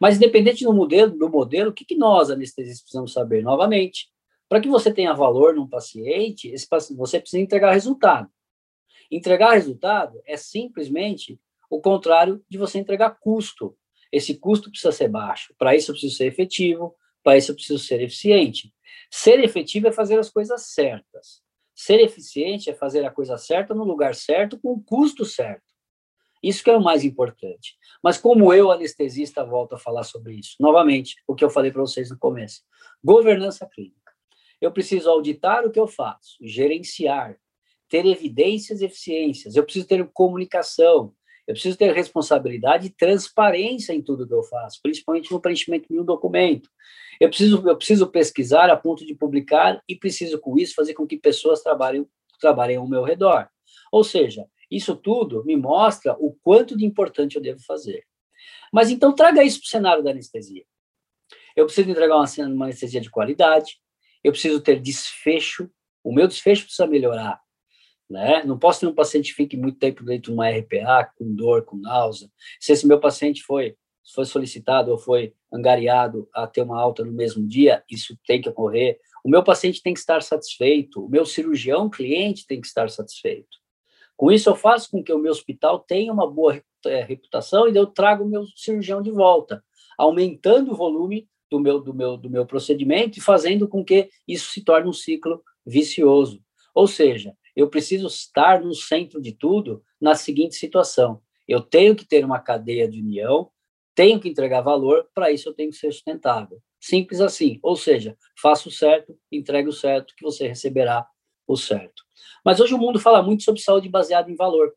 Mas, 0.00 0.16
independente 0.16 0.64
do 0.64 0.72
modelo, 0.72 1.16
do 1.16 1.28
modelo 1.28 1.70
o 1.70 1.72
que, 1.72 1.84
que 1.84 1.96
nós, 1.96 2.30
anestesistas, 2.30 2.82
precisamos 2.82 3.12
saber? 3.12 3.42
Novamente, 3.42 4.08
para 4.48 4.60
que 4.60 4.68
você 4.68 4.92
tenha 4.92 5.12
valor 5.12 5.54
num 5.54 5.66
paciente, 5.66 6.48
esse 6.48 6.66
paciente, 6.66 6.98
você 6.98 7.20
precisa 7.20 7.42
entregar 7.42 7.72
resultado. 7.72 8.30
Entregar 9.10 9.52
resultado 9.52 10.20
é 10.26 10.36
simplesmente 10.36 11.38
o 11.70 11.80
contrário 11.80 12.42
de 12.48 12.56
você 12.56 12.78
entregar 12.78 13.18
custo. 13.20 13.76
Esse 14.12 14.34
custo 14.38 14.70
precisa 14.70 14.92
ser 14.92 15.08
baixo. 15.08 15.54
Para 15.58 15.76
isso, 15.76 15.90
eu 15.90 15.94
preciso 15.94 16.16
ser 16.16 16.26
efetivo, 16.26 16.94
para 17.22 17.36
isso, 17.36 17.50
eu 17.50 17.54
preciso 17.54 17.78
ser 17.78 18.00
eficiente. 18.00 18.72
Ser 19.10 19.42
efetivo 19.42 19.88
é 19.88 19.92
fazer 19.92 20.18
as 20.18 20.30
coisas 20.30 20.62
certas. 20.72 21.42
Ser 21.74 22.00
eficiente 22.00 22.70
é 22.70 22.74
fazer 22.74 23.04
a 23.04 23.10
coisa 23.10 23.38
certa 23.38 23.74
no 23.74 23.84
lugar 23.84 24.14
certo, 24.14 24.58
com 24.58 24.72
o 24.72 24.82
custo 24.82 25.24
certo. 25.24 25.68
Isso 26.42 26.62
que 26.62 26.70
é 26.70 26.76
o 26.76 26.82
mais 26.82 27.04
importante. 27.04 27.76
Mas 28.02 28.18
como 28.18 28.52
eu, 28.52 28.70
anestesista, 28.70 29.44
volto 29.44 29.74
a 29.74 29.78
falar 29.78 30.04
sobre 30.04 30.34
isso? 30.34 30.56
Novamente, 30.60 31.16
o 31.26 31.34
que 31.34 31.44
eu 31.44 31.50
falei 31.50 31.70
para 31.70 31.80
vocês 31.80 32.10
no 32.10 32.18
começo. 32.18 32.62
Governança 33.02 33.66
clínica. 33.66 34.12
Eu 34.60 34.72
preciso 34.72 35.08
auditar 35.10 35.64
o 35.64 35.70
que 35.70 35.78
eu 35.78 35.86
faço, 35.86 36.36
gerenciar, 36.40 37.38
ter 37.88 38.04
evidências 38.06 38.80
e 38.80 38.84
eficiências. 38.84 39.56
Eu 39.56 39.64
preciso 39.64 39.86
ter 39.86 40.06
comunicação. 40.12 41.14
Eu 41.48 41.54
preciso 41.54 41.78
ter 41.78 41.94
responsabilidade 41.94 42.88
e 42.88 42.90
transparência 42.90 43.94
em 43.94 44.02
tudo 44.02 44.28
que 44.28 44.34
eu 44.34 44.42
faço, 44.42 44.80
principalmente 44.82 45.32
no 45.32 45.40
preenchimento 45.40 45.88
de 45.90 45.98
um 45.98 46.04
documento. 46.04 46.68
Eu 47.18 47.30
preciso, 47.30 47.66
eu 47.66 47.74
preciso 47.74 48.06
pesquisar 48.06 48.68
a 48.68 48.76
ponto 48.76 49.06
de 49.06 49.14
publicar 49.14 49.82
e 49.88 49.96
preciso, 49.96 50.38
com 50.38 50.58
isso, 50.58 50.74
fazer 50.74 50.92
com 50.92 51.06
que 51.06 51.16
pessoas 51.16 51.62
trabalhem, 51.62 52.06
trabalhem 52.38 52.76
ao 52.76 52.86
meu 52.86 53.02
redor. 53.02 53.48
Ou 53.90 54.04
seja, 54.04 54.44
isso 54.70 54.94
tudo 54.94 55.42
me 55.42 55.56
mostra 55.56 56.14
o 56.20 56.34
quanto 56.42 56.76
de 56.76 56.84
importante 56.84 57.36
eu 57.36 57.42
devo 57.42 57.60
fazer. 57.64 58.04
Mas 58.70 58.90
então 58.90 59.14
traga 59.14 59.42
isso 59.42 59.60
para 59.60 59.66
o 59.66 59.70
cenário 59.70 60.04
da 60.04 60.10
anestesia. 60.10 60.66
Eu 61.56 61.64
preciso 61.64 61.90
entregar 61.90 62.14
uma, 62.14 62.26
uma 62.46 62.66
anestesia 62.66 63.00
de 63.00 63.10
qualidade, 63.10 63.78
eu 64.22 64.32
preciso 64.32 64.60
ter 64.60 64.78
desfecho, 64.80 65.70
o 66.04 66.12
meu 66.12 66.28
desfecho 66.28 66.64
precisa 66.64 66.86
melhorar. 66.86 67.40
Né? 68.08 68.42
Não 68.44 68.58
posso 68.58 68.80
ter 68.80 68.86
um 68.86 68.94
paciente 68.94 69.30
que 69.30 69.36
fique 69.36 69.56
muito 69.56 69.78
tempo 69.78 70.02
dentro 70.02 70.30
de 70.30 70.32
uma 70.32 70.48
RPA, 70.48 71.12
com 71.16 71.34
dor, 71.34 71.64
com 71.64 71.76
náusea. 71.76 72.30
Se 72.58 72.72
esse 72.72 72.86
meu 72.86 72.98
paciente 72.98 73.42
foi, 73.42 73.76
foi 74.14 74.24
solicitado 74.24 74.90
ou 74.90 74.98
foi 74.98 75.34
angariado 75.52 76.28
a 76.34 76.46
ter 76.46 76.62
uma 76.62 76.80
alta 76.80 77.04
no 77.04 77.12
mesmo 77.12 77.46
dia, 77.46 77.82
isso 77.90 78.18
tem 78.26 78.40
que 78.40 78.48
ocorrer. 78.48 78.98
O 79.22 79.28
meu 79.28 79.42
paciente 79.42 79.82
tem 79.82 79.92
que 79.92 80.00
estar 80.00 80.22
satisfeito, 80.22 81.04
o 81.04 81.08
meu 81.08 81.26
cirurgião 81.26 81.90
cliente 81.90 82.46
tem 82.46 82.60
que 82.60 82.66
estar 82.66 82.88
satisfeito. 82.88 83.58
Com 84.16 84.32
isso, 84.32 84.48
eu 84.48 84.56
faço 84.56 84.90
com 84.90 85.02
que 85.02 85.12
o 85.12 85.18
meu 85.18 85.30
hospital 85.30 85.78
tenha 85.78 86.12
uma 86.12 86.28
boa 86.28 86.60
é, 86.86 87.02
reputação 87.02 87.68
e 87.68 87.76
eu 87.76 87.86
trago 87.86 88.24
o 88.24 88.28
meu 88.28 88.46
cirurgião 88.56 89.02
de 89.02 89.10
volta, 89.10 89.62
aumentando 89.96 90.72
o 90.72 90.76
volume 90.76 91.28
do 91.50 91.60
meu, 91.60 91.80
do, 91.80 91.94
meu, 91.94 92.16
do 92.16 92.30
meu 92.30 92.46
procedimento 92.46 93.18
e 93.18 93.22
fazendo 93.22 93.68
com 93.68 93.84
que 93.84 94.08
isso 94.26 94.50
se 94.50 94.64
torne 94.64 94.88
um 94.88 94.92
ciclo 94.92 95.42
vicioso. 95.64 96.42
Ou 96.74 96.86
seja, 96.86 97.34
eu 97.58 97.68
preciso 97.68 98.06
estar 98.06 98.62
no 98.62 98.72
centro 98.72 99.20
de 99.20 99.32
tudo 99.32 99.82
na 100.00 100.14
seguinte 100.14 100.54
situação: 100.54 101.20
eu 101.46 101.60
tenho 101.60 101.96
que 101.96 102.06
ter 102.06 102.24
uma 102.24 102.38
cadeia 102.38 102.88
de 102.88 103.00
união, 103.00 103.50
tenho 103.96 104.20
que 104.20 104.28
entregar 104.28 104.60
valor, 104.60 105.08
para 105.12 105.32
isso 105.32 105.48
eu 105.48 105.54
tenho 105.54 105.70
que 105.70 105.76
ser 105.76 105.90
sustentável. 105.90 106.62
Simples 106.80 107.20
assim. 107.20 107.58
Ou 107.60 107.74
seja, 107.74 108.16
faço 108.40 108.68
o 108.68 108.72
certo, 108.72 109.18
entregue 109.32 109.68
o 109.68 109.72
certo, 109.72 110.14
que 110.16 110.22
você 110.22 110.46
receberá 110.46 111.04
o 111.48 111.56
certo. 111.56 112.04
Mas 112.44 112.60
hoje 112.60 112.74
o 112.74 112.78
mundo 112.78 113.00
fala 113.00 113.24
muito 113.24 113.42
sobre 113.42 113.60
saúde 113.60 113.88
baseada 113.88 114.30
em 114.30 114.36
valor, 114.36 114.72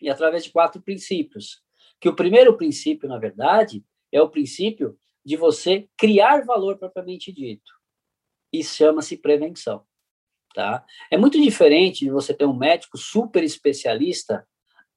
e 0.00 0.08
através 0.08 0.44
de 0.44 0.50
quatro 0.50 0.80
princípios. 0.80 1.60
Que 2.00 2.08
o 2.08 2.16
primeiro 2.16 2.56
princípio, 2.56 3.06
na 3.06 3.18
verdade, 3.18 3.84
é 4.10 4.22
o 4.22 4.30
princípio 4.30 4.98
de 5.22 5.36
você 5.36 5.86
criar 5.98 6.46
valor 6.46 6.78
propriamente 6.78 7.30
dito. 7.30 7.70
E 8.50 8.64
chama-se 8.64 9.18
prevenção. 9.18 9.84
Tá? 10.54 10.84
É 11.10 11.16
muito 11.16 11.40
diferente 11.40 12.04
de 12.04 12.10
você 12.10 12.34
ter 12.34 12.44
um 12.44 12.56
médico 12.56 12.98
super 12.98 13.42
especialista, 13.42 14.46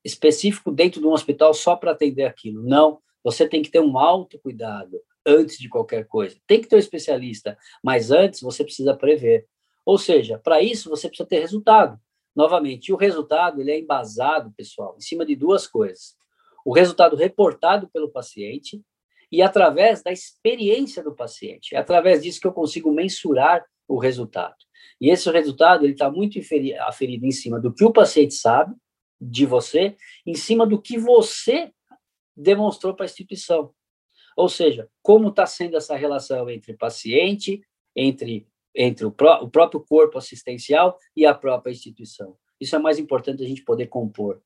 específico 0.03 0.71
dentro 0.71 0.99
de 0.99 1.07
um 1.07 1.11
hospital 1.11 1.53
só 1.53 1.75
para 1.75 1.91
atender 1.91 2.25
aquilo. 2.25 2.61
Não, 2.63 2.99
você 3.23 3.47
tem 3.47 3.61
que 3.61 3.71
ter 3.71 3.79
um 3.79 3.97
alto 3.97 4.37
cuidado 4.39 4.99
antes 5.25 5.57
de 5.57 5.69
qualquer 5.69 6.05
coisa. 6.07 6.37
Tem 6.45 6.61
que 6.61 6.67
ter 6.67 6.75
um 6.75 6.79
especialista, 6.79 7.57
mas 7.83 8.11
antes 8.11 8.41
você 8.41 8.63
precisa 8.63 8.95
prever. 8.95 9.47
Ou 9.85 9.97
seja, 9.97 10.37
para 10.37 10.61
isso 10.61 10.89
você 10.89 11.07
precisa 11.07 11.27
ter 11.27 11.39
resultado. 11.39 11.99
Novamente, 12.35 12.91
o 12.91 12.97
resultado 12.97 13.61
ele 13.61 13.71
é 13.71 13.79
embasado, 13.79 14.53
pessoal, 14.57 14.95
em 14.97 15.01
cima 15.01 15.25
de 15.25 15.35
duas 15.35 15.67
coisas. 15.67 16.15
O 16.65 16.73
resultado 16.73 17.15
reportado 17.15 17.87
pelo 17.89 18.11
paciente 18.11 18.83
e 19.31 19.41
através 19.41 20.03
da 20.03 20.11
experiência 20.11 21.01
do 21.01 21.15
paciente. 21.15 21.75
É 21.75 21.77
através 21.77 22.23
disso 22.23 22.41
que 22.41 22.47
eu 22.47 22.53
consigo 22.53 22.91
mensurar 22.91 23.63
o 23.87 23.97
resultado. 23.97 24.55
E 24.99 25.09
esse 25.09 25.29
resultado 25.29 25.85
ele 25.85 25.93
está 25.93 26.09
muito 26.09 26.39
aferido 26.81 27.25
em 27.25 27.31
cima 27.31 27.59
do 27.59 27.73
que 27.73 27.83
o 27.83 27.91
paciente 27.91 28.33
sabe 28.33 28.75
de 29.19 29.45
você, 29.45 29.95
em 30.25 30.35
cima 30.35 30.65
do 30.65 30.81
que 30.81 30.97
você 30.97 31.71
demonstrou 32.35 32.93
para 32.93 33.05
a 33.05 33.07
instituição. 33.07 33.73
Ou 34.35 34.49
seja, 34.49 34.89
como 35.01 35.29
está 35.29 35.45
sendo 35.45 35.77
essa 35.77 35.95
relação 35.95 36.49
entre 36.49 36.73
paciente, 36.73 37.61
entre, 37.95 38.47
entre 38.75 39.05
o, 39.05 39.11
pró 39.11 39.41
o 39.41 39.49
próprio 39.49 39.79
corpo 39.79 40.17
assistencial 40.17 40.97
e 41.15 41.25
a 41.25 41.33
própria 41.33 41.71
instituição. 41.71 42.37
Isso 42.59 42.75
é 42.75 42.79
mais 42.79 42.99
importante 42.99 43.43
a 43.43 43.47
gente 43.47 43.63
poder 43.63 43.87
compor. 43.87 44.41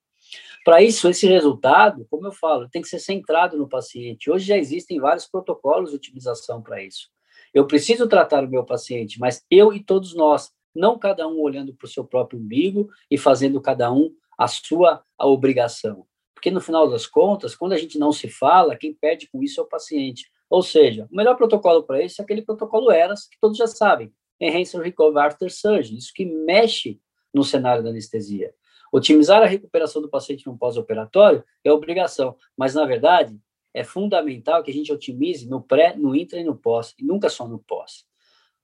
Para 0.63 0.81
isso, 0.81 1.10
esse 1.10 1.25
resultado, 1.27 2.05
como 2.10 2.27
eu 2.27 2.31
falo, 2.31 2.69
tem 2.69 2.81
que 2.81 2.88
ser 2.88 3.00
centrado 3.00 3.58
no 3.58 3.67
paciente. 3.67 4.29
Hoje 4.29 4.46
já 4.46 4.58
existem 4.58 5.00
vários 5.00 5.25
protocolos 5.25 5.91
de 5.91 5.96
utilização 5.96 6.62
para 6.62 6.84
isso. 6.84 7.10
Eu 7.53 7.65
preciso 7.65 8.08
tratar 8.08 8.44
o 8.44 8.50
meu 8.50 8.63
paciente, 8.63 9.20
mas 9.20 9.46
eu 9.50 9.74
e 9.74 9.84
todos 9.84 10.15
nós, 10.15 10.51
não 10.75 10.98
cada 10.98 11.27
um 11.27 11.39
olhando 11.41 11.74
para 11.74 11.86
o 11.86 11.89
seu 11.89 12.03
próprio 12.03 12.39
umbigo 12.39 12.89
e 13.10 13.18
fazendo 13.18 13.60
cada 13.60 13.91
um 13.91 14.12
a 14.38 14.48
sua 14.48 15.03
a 15.18 15.27
obrigação. 15.27 16.06
Porque 16.34 16.51
no 16.51 16.62
final 16.62 16.89
das 16.89 17.06
contas, 17.06 17.56
quando 17.56 17.74
a 17.74 17.77
gente 17.77 18.00
não 18.00 18.12
se 18.12 18.29
fala, 18.29 18.77
quem 18.77 18.94
perde 18.94 19.27
com 19.29 19.44
isso 19.44 19.60
é 19.60 19.63
o 19.63 19.68
paciente. 19.68 20.29
Ou 20.50 20.63
seja, 20.63 21.08
o 21.12 21.15
melhor 21.15 21.36
protocolo 21.36 21.84
para 21.84 22.01
isso 22.01 22.22
é 22.22 22.24
aquele 22.24 22.41
protocolo 22.41 22.91
ERAS, 22.91 23.27
que 23.27 23.38
todos 23.41 23.58
já 23.58 23.68
sabem, 23.68 24.12
Enhanced 24.39 24.82
Recovery 24.82 25.27
After 25.27 25.51
Surgery, 25.51 25.98
isso 25.98 26.13
que 26.15 26.25
mexe 26.25 27.00
no 27.34 27.44
cenário 27.44 27.84
da 27.84 27.89
anestesia. 27.89 28.53
Otimizar 28.91 29.44
a 29.44 29.46
recuperação 29.46 30.01
do 30.01 30.10
paciente 30.10 30.48
no 30.48 30.58
pós-operatório 30.58 31.44
é 31.63 31.72
obrigação, 31.72 32.36
mas 32.58 32.74
na 32.74 32.86
verdade 32.86 33.38
é 33.80 33.84
fundamental 33.84 34.62
que 34.62 34.72
a 34.72 34.74
gente 34.74 34.92
otimize 34.92 35.48
no 35.48 35.62
pré, 35.62 35.96
no 35.96 36.14
intra 36.14 36.38
e 36.38 36.44
no 36.44 36.56
pós, 36.56 36.94
e 37.00 37.04
nunca 37.04 37.30
só 37.30 37.48
no 37.48 37.60
pós. 37.60 38.06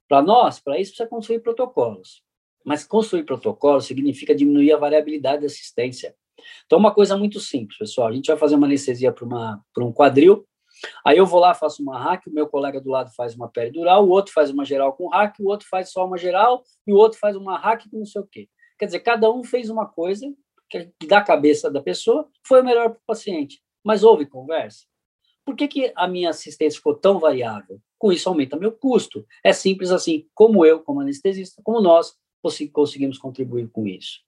Para 0.10 0.22
nós, 0.22 0.60
para 0.60 0.78
isso, 0.78 0.92
precisa 0.92 1.08
construir 1.08 1.40
protocolos. 1.40 2.22
Mas 2.66 2.86
construir 2.86 3.24
protocolos 3.24 3.86
significa 3.86 4.36
diminuir 4.36 4.74
a 4.74 4.78
variabilidade 4.78 5.42
da 5.42 5.46
assistência. 5.46 6.16
Então, 6.66 6.78
uma 6.78 6.94
coisa 6.94 7.16
muito 7.16 7.40
simples, 7.40 7.78
pessoal. 7.78 8.10
A 8.10 8.12
gente 8.12 8.28
vai 8.28 8.36
fazer 8.36 8.56
uma 8.56 8.68
anestesia 8.68 9.12
para 9.12 9.86
um 9.86 9.94
quadril, 9.94 10.46
aí 11.06 11.18
eu 11.18 11.26
vou 11.26 11.40
lá, 11.40 11.54
faço 11.54 11.82
uma 11.82 11.98
hack, 11.98 12.28
o 12.28 12.32
meu 12.32 12.48
colega 12.48 12.82
do 12.82 12.90
lado 12.90 13.10
faz 13.16 13.36
uma 13.36 13.48
peridural, 13.48 14.06
o 14.06 14.10
outro 14.10 14.34
faz 14.34 14.50
uma 14.50 14.66
geral 14.66 14.92
com 14.94 15.08
hack, 15.08 15.40
o 15.40 15.48
outro 15.48 15.66
faz 15.70 15.92
só 15.92 16.06
uma 16.06 16.18
geral, 16.18 16.62
e 16.86 16.92
o 16.92 16.98
outro 16.98 17.18
faz 17.18 17.38
uma 17.38 17.58
hack 17.58 17.90
com 17.90 18.00
não 18.00 18.06
sei 18.06 18.22
o 18.22 18.28
quê. 18.28 18.50
Quer 18.78 18.88
dizer, 18.88 19.00
cada 19.00 19.32
um 19.32 19.46
fez 19.46 19.70
uma 19.70 19.86
coisa 19.88 20.28
que 20.70 20.92
da 21.08 21.22
cabeça 21.22 21.72
da 21.72 21.82
pessoa 21.82 22.28
foi 22.46 22.62
o 22.62 22.66
melhor 22.66 22.90
para 22.90 23.00
o 23.00 23.06
paciente. 23.08 23.64
Mas 23.82 24.04
houve 24.04 24.26
conversa? 24.26 24.86
Por 25.46 25.56
que, 25.56 25.68
que 25.68 25.94
a 25.96 26.08
minha 26.08 26.32
assistência 26.32 26.78
ficou 26.78 26.96
tão 26.96 27.20
variável? 27.20 27.80
Com 28.00 28.12
isso 28.12 28.28
aumenta 28.28 28.58
meu 28.58 28.72
custo. 28.72 29.25
É 29.44 29.54
simples 29.54 29.92
assim, 29.92 30.28
como 30.34 30.66
eu, 30.66 30.80
como 30.80 31.02
anestesista, 31.02 31.62
como 31.64 31.80
nós 31.80 32.16
conseguimos 32.74 33.18
contribuir 33.18 33.70
com 33.70 33.88
isso. 33.88 34.22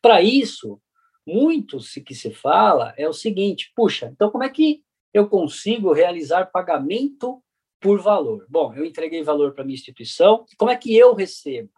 Para 0.00 0.22
isso, 0.22 0.80
muito 1.26 1.80
se 1.80 2.00
que 2.00 2.14
se 2.14 2.30
fala 2.30 2.94
é 2.96 3.08
o 3.08 3.12
seguinte: 3.12 3.72
puxa, 3.74 4.06
então 4.06 4.30
como 4.30 4.44
é 4.44 4.48
que 4.48 4.82
eu 5.12 5.28
consigo 5.28 5.92
realizar 5.92 6.46
pagamento 6.46 7.42
por 7.80 8.00
valor? 8.00 8.46
Bom, 8.48 8.74
eu 8.74 8.84
entreguei 8.84 9.22
valor 9.22 9.54
para 9.54 9.64
minha 9.64 9.74
instituição, 9.74 10.44
como 10.56 10.70
é 10.70 10.76
que 10.76 10.96
eu 10.96 11.14
recebo? 11.14 11.70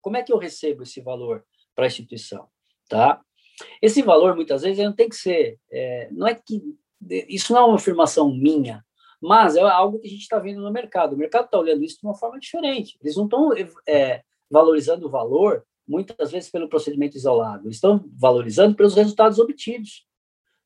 Como 0.00 0.16
é 0.16 0.22
que 0.22 0.32
eu 0.32 0.38
recebo 0.38 0.82
esse 0.82 1.00
valor 1.00 1.44
para 1.74 1.84
a 1.84 1.86
instituição? 1.86 2.48
Tá? 2.88 3.20
Esse 3.80 4.02
valor, 4.02 4.34
muitas 4.34 4.62
vezes, 4.62 4.84
não 4.84 4.92
tem 4.92 5.08
que 5.08 5.16
ser. 5.16 5.58
É, 5.70 6.08
não 6.10 6.26
é 6.26 6.34
que. 6.34 6.60
Isso 7.28 7.52
não 7.52 7.60
é 7.60 7.64
uma 7.64 7.76
afirmação 7.76 8.32
minha, 8.32 8.84
mas 9.20 9.56
é 9.56 9.60
algo 9.60 9.98
que 9.98 10.06
a 10.06 10.10
gente 10.10 10.22
está 10.22 10.38
vendo 10.38 10.60
no 10.60 10.72
mercado. 10.72 11.14
O 11.14 11.18
mercado 11.18 11.44
está 11.44 11.58
olhando 11.58 11.84
isso 11.84 11.98
de 12.00 12.06
uma 12.06 12.14
forma 12.14 12.38
diferente. 12.38 12.98
Eles 13.00 13.16
não 13.16 13.24
estão 13.24 13.50
é, 13.86 14.22
valorizando 14.50 15.06
o 15.06 15.10
valor 15.10 15.64
muitas 15.86 16.30
vezes 16.30 16.50
pelo 16.50 16.68
procedimento 16.68 17.16
isolado, 17.16 17.68
estão 17.68 18.04
valorizando 18.18 18.74
pelos 18.74 18.94
resultados 18.94 19.38
obtidos. 19.38 20.06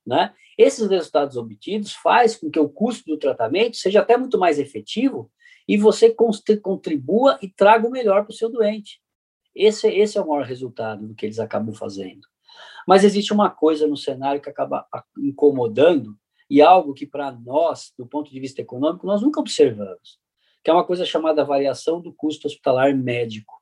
Né? 0.07 0.33
Esses 0.57 0.89
resultados 0.89 1.37
obtidos 1.37 1.93
faz 1.93 2.37
com 2.37 2.51
que 2.51 2.61
o 2.61 2.69
custo 2.69 3.05
do 3.07 3.19
tratamento 3.19 3.77
seja 3.77 4.01
até 4.01 4.17
muito 4.17 4.39
mais 4.39 4.59
efetivo 4.59 5.31
e 5.67 5.77
você 5.77 6.15
contribua 6.63 7.39
e 7.43 7.49
traga 7.49 7.87
o 7.89 7.91
melhor 7.91 8.25
para 8.25 8.31
o 8.31 8.37
seu 8.37 8.51
doente. 8.51 9.01
Esse, 9.55 9.89
esse 9.89 10.17
é 10.17 10.21
o 10.21 10.29
maior 10.29 10.45
resultado 10.45 11.07
do 11.07 11.15
que 11.15 11.27
eles 11.27 11.41
acabam 11.41 11.75
fazendo. 11.75 12.21
Mas 12.87 13.03
existe 13.03 13.33
uma 13.33 13.51
coisa 13.51 13.87
no 13.87 13.97
cenário 13.97 14.41
que 14.41 14.49
acaba 14.49 14.87
incomodando 15.19 16.17
e 16.49 16.63
algo 16.63 16.95
que 16.95 17.07
para 17.07 17.33
nós, 17.33 17.93
do 17.99 18.07
ponto 18.07 18.31
de 18.31 18.41
vista 18.41 18.61
econômico, 18.61 19.07
nós 19.07 19.23
nunca 19.23 19.41
observamos, 19.41 20.19
que 20.63 20.71
é 20.71 20.73
uma 20.73 20.85
coisa 20.85 21.05
chamada 21.05 21.45
variação 21.45 22.01
do 22.01 22.13
custo 22.13 22.47
hospitalar 22.47 22.97
médico. 22.97 23.55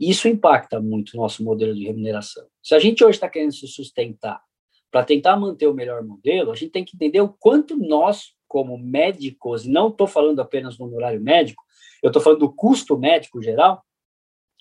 Isso 0.00 0.28
impacta 0.28 0.80
muito 0.80 1.14
o 1.14 1.16
nosso 1.16 1.44
modelo 1.44 1.74
de 1.74 1.84
remuneração. 1.84 2.46
Se 2.62 2.74
a 2.74 2.78
gente 2.78 3.04
hoje 3.04 3.16
está 3.16 3.28
querendo 3.28 3.52
se 3.52 3.66
sustentar 3.68 4.42
para 4.90 5.04
tentar 5.04 5.36
manter 5.36 5.66
o 5.66 5.74
melhor 5.74 6.02
modelo, 6.04 6.50
a 6.50 6.54
gente 6.54 6.72
tem 6.72 6.84
que 6.84 6.96
entender 6.96 7.20
o 7.20 7.28
quanto 7.28 7.76
nós, 7.76 8.34
como 8.48 8.78
médicos, 8.78 9.64
e 9.64 9.70
não 9.70 9.88
estou 9.88 10.06
falando 10.06 10.40
apenas 10.40 10.76
do 10.76 10.84
honorário 10.84 11.20
médico, 11.20 11.62
eu 12.02 12.08
estou 12.08 12.22
falando 12.22 12.40
do 12.40 12.52
custo 12.52 12.98
médico 12.98 13.42
geral, 13.42 13.84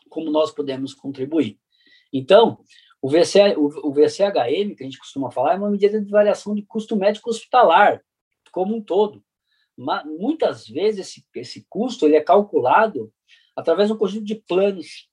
como 0.09 0.31
nós 0.31 0.51
podemos 0.51 0.93
contribuir. 0.93 1.59
Então, 2.11 2.59
o, 3.05 3.07
VC, 3.07 3.55
o, 3.55 3.93
VCHM, 3.93 4.73
que 4.75 4.81
a 4.81 4.85
gente 4.85 4.97
costuma 4.97 5.29
falar, 5.29 5.53
é 5.53 5.57
uma 5.57 5.69
medida 5.69 6.01
de 6.01 6.09
variação 6.09 6.55
de 6.55 6.63
custo 6.63 6.95
médico 6.95 7.29
hospitalar, 7.29 8.03
como 8.51 8.75
um 8.75 8.81
todo. 8.81 9.23
Mas, 9.77 10.03
muitas 10.07 10.67
vezes, 10.67 11.07
esse, 11.07 11.25
esse 11.35 11.67
custo 11.69 12.07
ele 12.07 12.15
é 12.15 12.21
calculado 12.21 13.13
através 13.55 13.89
de 13.89 13.93
um 13.93 13.97
conjunto 13.97 14.25
de 14.25 14.33
planos. 14.33 15.07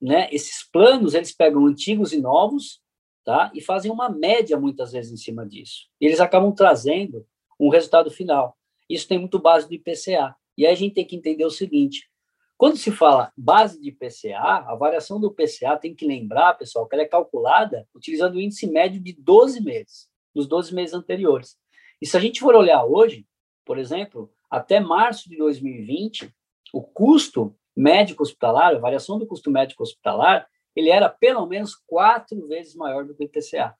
Né? 0.00 0.28
Esses 0.30 0.62
planos, 0.70 1.12
eles 1.12 1.34
pegam 1.34 1.66
antigos 1.66 2.12
e 2.12 2.20
novos, 2.20 2.80
tá? 3.24 3.50
e 3.52 3.60
fazem 3.60 3.90
uma 3.90 4.08
média, 4.08 4.56
muitas 4.56 4.92
vezes, 4.92 5.10
em 5.10 5.16
cima 5.16 5.44
disso. 5.44 5.88
Eles 6.00 6.20
acabam 6.20 6.54
trazendo 6.54 7.26
um 7.58 7.68
resultado 7.68 8.12
final. 8.12 8.56
Isso 8.88 9.08
tem 9.08 9.18
muito 9.18 9.40
base 9.40 9.66
do 9.66 9.74
IPCA. 9.74 10.36
E 10.56 10.64
aí 10.64 10.72
a 10.72 10.76
gente 10.76 10.94
tem 10.94 11.04
que 11.04 11.16
entender 11.16 11.44
o 11.44 11.50
seguinte, 11.50 12.08
quando 12.56 12.76
se 12.76 12.90
fala 12.90 13.32
base 13.36 13.80
de 13.80 13.90
PCA, 13.90 14.64
a 14.66 14.74
variação 14.76 15.20
do 15.20 15.32
PCA 15.32 15.76
tem 15.76 15.94
que 15.94 16.06
lembrar, 16.06 16.54
pessoal, 16.54 16.86
que 16.86 16.94
ela 16.94 17.02
é 17.02 17.08
calculada 17.08 17.86
utilizando 17.94 18.36
o 18.36 18.40
índice 18.40 18.66
médio 18.66 19.00
de 19.00 19.12
12 19.12 19.60
meses, 19.62 20.08
dos 20.34 20.46
12 20.46 20.74
meses 20.74 20.94
anteriores. 20.94 21.56
E 22.00 22.06
se 22.06 22.16
a 22.16 22.20
gente 22.20 22.40
for 22.40 22.54
olhar 22.54 22.84
hoje, 22.84 23.26
por 23.64 23.78
exemplo, 23.78 24.30
até 24.50 24.78
março 24.78 25.28
de 25.28 25.36
2020, 25.36 26.32
o 26.72 26.82
custo 26.82 27.56
médico 27.76 28.22
hospitalar, 28.22 28.74
a 28.74 28.78
variação 28.78 29.18
do 29.18 29.26
custo 29.26 29.50
médico 29.50 29.82
hospitalar, 29.82 30.46
ele 30.76 30.90
era 30.90 31.08
pelo 31.08 31.46
menos 31.46 31.74
quatro 31.86 32.46
vezes 32.46 32.74
maior 32.74 33.04
do 33.04 33.14
que 33.14 33.24
o 33.24 33.26
IPCA. 33.26 33.74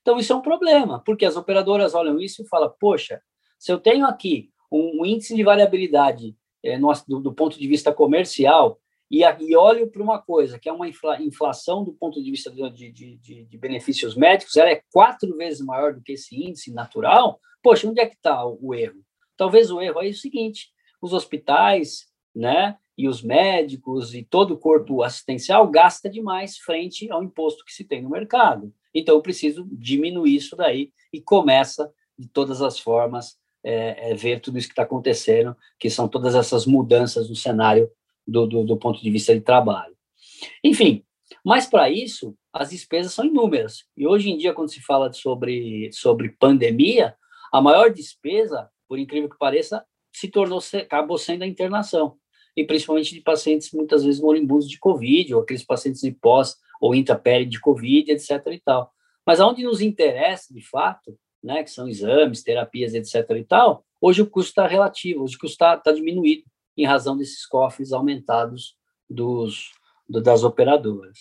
Então, 0.00 0.18
isso 0.18 0.32
é 0.32 0.36
um 0.36 0.42
problema, 0.42 1.02
porque 1.04 1.24
as 1.24 1.36
operadoras 1.36 1.94
olham 1.94 2.20
isso 2.20 2.42
e 2.42 2.48
falam, 2.48 2.72
poxa, 2.78 3.22
se 3.58 3.72
eu 3.72 3.78
tenho 3.78 4.06
aqui 4.06 4.50
um 4.70 5.04
índice 5.04 5.34
de 5.34 5.42
variabilidade 5.42 6.36
é, 6.64 6.78
do, 6.78 7.20
do, 7.20 7.32
ponto 7.32 7.58
de 7.58 7.68
vista 7.68 7.92
comercial, 7.92 8.80
e, 9.10 9.20
e 9.22 9.54
olho 9.56 9.88
para 9.90 10.02
uma 10.02 10.20
coisa, 10.20 10.58
que 10.58 10.68
é 10.68 10.72
uma 10.72 10.88
infla, 10.88 11.22
inflação 11.22 11.84
do 11.84 11.92
ponto 11.92 12.22
de 12.22 12.30
vista 12.30 12.50
de, 12.50 12.68
de, 12.70 12.90
de, 13.18 13.44
de, 13.44 13.58
benefícios 13.58 14.16
médicos, 14.16 14.56
ela 14.56 14.70
é 14.70 14.82
quatro 14.90 15.36
vezes 15.36 15.60
maior 15.60 15.94
do 15.94 16.02
que 16.02 16.12
esse 16.12 16.34
índice 16.34 16.72
natural, 16.72 17.38
poxa, 17.62 17.88
onde 17.88 18.00
é 18.00 18.06
que 18.06 18.16
está 18.16 18.44
o, 18.44 18.58
o 18.60 18.74
erro? 18.74 19.04
Talvez 19.36 19.70
o 19.70 19.80
erro 19.80 20.02
é 20.02 20.08
o 20.08 20.14
seguinte, 20.14 20.70
os 21.02 21.12
hospitais, 21.12 22.06
né, 22.34 22.76
e 22.96 23.08
os 23.08 23.22
médicos 23.22 24.14
e 24.14 24.22
todo 24.22 24.54
o 24.54 24.58
corpo 24.58 25.02
assistencial 25.02 25.68
gasta 25.68 26.08
demais 26.08 26.56
frente 26.58 27.10
ao 27.10 27.22
imposto 27.22 27.64
que 27.64 27.72
se 27.72 27.84
tem 27.84 28.02
no 28.02 28.10
mercado. 28.10 28.72
Então, 28.94 29.16
eu 29.16 29.22
preciso 29.22 29.66
diminuir 29.72 30.36
isso 30.36 30.56
daí 30.56 30.92
e 31.12 31.20
começa, 31.20 31.92
de 32.16 32.28
todas 32.28 32.62
as 32.62 32.78
formas, 32.78 33.36
é, 33.64 34.10
é 34.10 34.14
ver 34.14 34.40
tudo 34.40 34.58
isso 34.58 34.68
que 34.68 34.72
está 34.72 34.82
acontecendo, 34.82 35.56
que 35.78 35.88
são 35.88 36.06
todas 36.06 36.34
essas 36.34 36.66
mudanças 36.66 37.28
no 37.28 37.34
cenário 37.34 37.90
do, 38.26 38.46
do, 38.46 38.64
do 38.64 38.76
ponto 38.76 39.02
de 39.02 39.10
vista 39.10 39.34
de 39.34 39.40
trabalho. 39.40 39.96
Enfim, 40.62 41.04
mas 41.44 41.66
para 41.66 41.90
isso, 41.90 42.36
as 42.52 42.70
despesas 42.70 43.12
são 43.12 43.24
inúmeras. 43.24 43.84
E 43.96 44.06
hoje 44.06 44.30
em 44.30 44.36
dia, 44.36 44.52
quando 44.52 44.70
se 44.70 44.80
fala 44.80 45.12
sobre, 45.12 45.90
sobre 45.92 46.30
pandemia, 46.38 47.14
a 47.52 47.60
maior 47.60 47.90
despesa, 47.90 48.68
por 48.88 48.98
incrível 48.98 49.28
que 49.28 49.38
pareça, 49.38 49.84
se 50.12 50.28
tornou, 50.28 50.60
acabou 50.80 51.18
sendo 51.18 51.42
a 51.42 51.46
internação. 51.46 52.16
E 52.56 52.64
principalmente 52.64 53.14
de 53.14 53.20
pacientes, 53.20 53.72
muitas 53.72 54.04
vezes, 54.04 54.20
moribundos 54.20 54.68
de 54.68 54.78
Covid, 54.78 55.34
ou 55.34 55.42
aqueles 55.42 55.64
pacientes 55.64 56.02
de 56.02 56.12
pós 56.12 56.56
ou 56.80 56.94
intrapele 56.94 57.46
de 57.46 57.60
Covid, 57.60 58.12
etc. 58.12 58.30
e 58.52 58.60
tal. 58.60 58.92
Mas 59.26 59.40
aonde 59.40 59.64
nos 59.64 59.80
interessa, 59.80 60.52
de 60.52 60.60
fato, 60.60 61.18
né, 61.44 61.62
que 61.62 61.70
são 61.70 61.86
exames, 61.86 62.42
terapias, 62.42 62.94
etc. 62.94 63.30
e 63.36 63.44
tal, 63.44 63.84
hoje 64.00 64.22
o 64.22 64.26
custo 64.26 64.48
está 64.48 64.66
relativo, 64.66 65.22
hoje 65.22 65.36
o 65.36 65.38
custo 65.38 65.52
está 65.52 65.76
tá 65.76 65.92
diminuído 65.92 66.44
em 66.74 66.86
razão 66.86 67.16
desses 67.16 67.44
cofres 67.44 67.92
aumentados 67.92 68.76
dos, 69.08 69.72
do, 70.08 70.22
das 70.22 70.42
operadoras. 70.42 71.18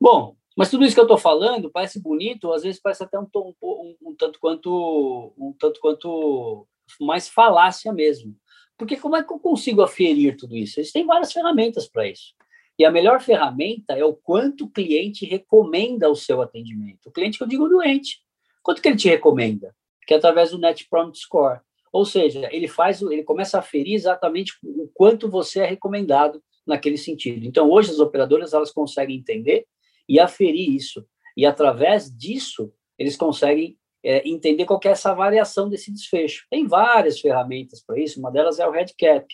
Bom, 0.00 0.36
mas 0.56 0.70
tudo 0.70 0.84
isso 0.84 0.94
que 0.94 1.00
eu 1.00 1.04
estou 1.04 1.16
falando 1.16 1.70
parece 1.70 2.00
bonito, 2.00 2.52
às 2.52 2.64
vezes 2.64 2.80
parece 2.80 3.04
até 3.04 3.16
um, 3.18 3.28
um, 3.34 3.54
um, 3.62 3.96
um, 4.02 4.14
tanto 4.16 4.40
quanto 4.40 5.32
um 5.38 5.54
tanto 5.58 5.80
quanto 5.80 6.66
mais 7.00 7.28
falácia 7.28 7.92
mesmo. 7.92 8.36
Porque 8.76 8.96
como 8.96 9.14
é 9.14 9.22
que 9.22 9.32
eu 9.32 9.38
consigo 9.38 9.82
aferir 9.82 10.36
tudo 10.36 10.56
isso? 10.56 10.80
Existem 10.80 11.06
várias 11.06 11.32
ferramentas 11.32 11.88
para 11.88 12.08
isso. 12.08 12.34
E 12.76 12.84
a 12.84 12.90
melhor 12.90 13.20
ferramenta 13.20 13.94
é 13.94 14.04
o 14.04 14.14
quanto 14.14 14.64
o 14.64 14.70
cliente 14.70 15.24
recomenda 15.24 16.10
o 16.10 16.16
seu 16.16 16.42
atendimento. 16.42 17.06
O 17.06 17.12
cliente 17.12 17.38
que 17.38 17.44
eu 17.44 17.48
digo 17.48 17.68
doente. 17.68 18.24
Quanto 18.64 18.80
que 18.80 18.88
ele 18.88 18.96
te 18.96 19.10
recomenda? 19.10 19.76
Que 20.06 20.14
é 20.14 20.16
através 20.16 20.50
do 20.50 20.58
Net 20.58 20.88
Promoter 20.88 21.20
Score. 21.20 21.60
Ou 21.92 22.04
seja, 22.04 22.48
ele 22.50 22.66
faz, 22.66 23.02
ele 23.02 23.22
começa 23.22 23.58
a 23.58 23.60
aferir 23.60 23.94
exatamente 23.94 24.54
o 24.64 24.90
quanto 24.92 25.30
você 25.30 25.60
é 25.60 25.66
recomendado 25.66 26.42
naquele 26.66 26.96
sentido. 26.96 27.46
Então, 27.46 27.70
hoje 27.70 27.90
as 27.90 28.00
operadoras 28.00 28.54
elas 28.54 28.72
conseguem 28.72 29.18
entender 29.18 29.66
e 30.08 30.18
aferir 30.18 30.70
isso. 30.70 31.06
E 31.36 31.44
através 31.44 32.10
disso, 32.10 32.72
eles 32.98 33.16
conseguem 33.16 33.78
é, 34.02 34.26
entender 34.26 34.64
qual 34.64 34.80
é 34.84 34.88
essa 34.88 35.14
variação 35.14 35.68
desse 35.68 35.92
desfecho. 35.92 36.46
Tem 36.50 36.66
várias 36.66 37.20
ferramentas 37.20 37.82
para 37.84 38.00
isso, 38.00 38.18
uma 38.18 38.30
delas 38.30 38.58
é 38.58 38.66
o 38.66 38.70
RedCap, 38.70 39.26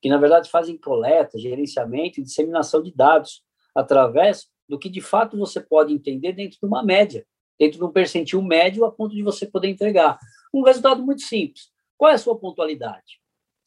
que 0.00 0.08
na 0.08 0.18
verdade 0.18 0.48
fazem 0.48 0.78
coleta, 0.78 1.36
gerenciamento 1.36 2.20
e 2.20 2.22
disseminação 2.22 2.80
de 2.80 2.94
dados 2.94 3.42
através 3.74 4.46
do 4.68 4.78
que 4.78 4.88
de 4.88 5.00
fato 5.00 5.36
você 5.36 5.60
pode 5.60 5.92
entender 5.92 6.32
dentro 6.32 6.58
de 6.60 6.66
uma 6.66 6.82
média 6.82 7.26
dentro 7.58 7.78
de 7.78 7.84
um 7.84 7.90
percentil 7.90 8.40
médio 8.42 8.84
a 8.84 8.92
ponto 8.92 9.14
de 9.14 9.22
você 9.22 9.46
poder 9.46 9.68
entregar. 9.68 10.18
Um 10.52 10.62
resultado 10.62 11.02
muito 11.02 11.22
simples. 11.22 11.70
Qual 11.96 12.10
é 12.10 12.14
a 12.14 12.18
sua 12.18 12.38
pontualidade? 12.38 13.20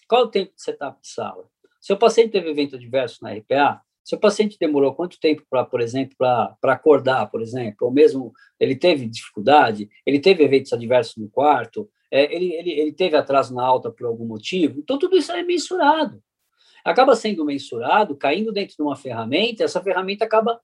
Qual 0.08 0.22
é 0.22 0.26
o 0.26 0.30
tempo 0.30 0.54
de 0.56 0.62
setup 0.62 1.02
de 1.02 1.08
sala? 1.08 1.46
Seu 1.80 1.98
paciente 1.98 2.32
teve 2.32 2.50
evento 2.50 2.76
adverso 2.76 3.24
na 3.24 3.32
RPA? 3.34 3.82
Seu 4.04 4.20
paciente 4.20 4.58
demorou 4.60 4.94
quanto 4.96 5.20
tempo 5.20 5.44
para, 5.50 5.64
por 5.64 5.80
exemplo, 5.80 6.16
para 6.18 6.74
acordar, 6.74 7.30
por 7.30 7.42
exemplo? 7.42 7.88
Ou 7.88 7.92
mesmo 7.92 8.32
ele 8.60 8.76
teve 8.76 9.08
dificuldade? 9.08 9.90
Ele 10.06 10.20
teve 10.20 10.44
eventos 10.44 10.74
adversos 10.74 11.18
no 11.18 11.30
quarto? 11.30 11.90
É, 12.10 12.34
ele, 12.34 12.54
ele, 12.54 12.72
ele 12.72 12.94
teve 12.94 13.16
atraso 13.16 13.54
na 13.54 13.64
alta 13.64 13.92
por 13.92 14.06
algum 14.06 14.26
motivo? 14.26 14.80
Então, 14.80 14.98
tudo 14.98 15.16
isso 15.16 15.32
é 15.32 15.44
mensurado. 15.44 16.22
Acaba 16.84 17.16
sendo 17.16 17.46
mensurado, 17.46 18.16
caindo 18.16 18.52
dentro 18.52 18.76
de 18.76 18.82
uma 18.82 18.96
ferramenta, 18.96 19.64
essa 19.64 19.82
ferramenta 19.82 20.26
acaba 20.26 20.60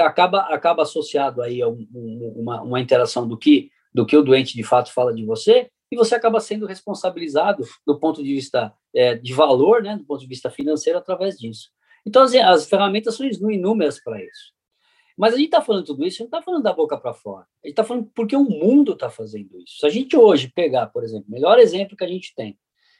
acaba, 0.00 0.40
acaba 0.42 0.82
associado 0.82 1.42
aí 1.42 1.60
a 1.60 1.68
um, 1.68 1.86
um, 1.94 2.34
uma, 2.36 2.62
uma 2.62 2.80
interação 2.80 3.26
do 3.26 3.36
que, 3.36 3.70
do 3.92 4.06
que 4.06 4.16
o 4.16 4.22
doente 4.22 4.54
de 4.54 4.62
fato 4.62 4.92
fala 4.92 5.12
de 5.14 5.24
você, 5.24 5.70
e 5.90 5.96
você 5.96 6.14
acaba 6.14 6.40
sendo 6.40 6.64
responsabilizado 6.64 7.64
do 7.86 7.98
ponto 7.98 8.22
de 8.22 8.32
vista 8.32 8.72
é, 8.94 9.14
de 9.14 9.34
valor, 9.34 9.82
né, 9.82 9.96
do 9.96 10.04
ponto 10.04 10.20
de 10.20 10.26
vista 10.26 10.48
financeiro, 10.48 10.98
através 10.98 11.36
disso. 11.36 11.70
Então, 12.06 12.22
as, 12.22 12.34
as 12.34 12.66
ferramentas 12.66 13.14
são 13.14 13.26
inúmeras 13.50 14.02
para 14.02 14.22
isso. 14.22 14.52
Mas 15.16 15.34
a 15.34 15.36
gente 15.36 15.46
está 15.46 15.60
falando 15.60 15.84
tudo 15.84 16.06
isso, 16.06 16.16
a 16.16 16.24
gente 16.24 16.34
está 16.34 16.40
falando 16.40 16.62
da 16.62 16.72
boca 16.72 16.96
para 16.96 17.12
fora. 17.12 17.46
A 17.62 17.66
gente 17.66 17.72
está 17.72 17.84
falando 17.84 18.10
porque 18.14 18.34
o 18.34 18.44
mundo 18.44 18.92
está 18.92 19.10
fazendo 19.10 19.58
isso. 19.60 19.78
Se 19.80 19.86
a 19.86 19.90
gente 19.90 20.16
hoje 20.16 20.50
pegar, 20.54 20.86
por 20.86 21.04
exemplo, 21.04 21.26
o 21.28 21.30
melhor 21.30 21.58
exemplo 21.58 21.96
que 21.96 22.04
a 22.04 22.08
gente 22.08 22.34
tem, 22.34 22.58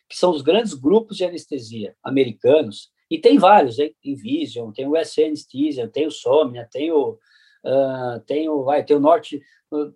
que 0.08 0.16
são 0.16 0.30
os 0.30 0.42
grandes 0.42 0.74
grupos 0.74 1.16
de 1.16 1.24
anestesia 1.24 1.96
americanos, 2.02 2.90
e 3.12 3.20
tem 3.20 3.36
vários, 3.36 3.78
hein? 3.78 3.94
tem 4.02 4.14
Vision, 4.14 4.72
tem 4.72 4.88
o 4.88 4.96
SN 4.96 5.26
Anesthesia, 5.26 5.86
tem 5.86 6.06
o 6.06 6.10
Somnia, 6.10 6.66
tem 6.72 6.90
o, 6.90 7.18
uh, 7.62 8.20
tem 8.26 8.48
o, 8.48 8.64
vai, 8.64 8.82
tem 8.82 8.96
o 8.96 9.00
Norte, 9.00 9.38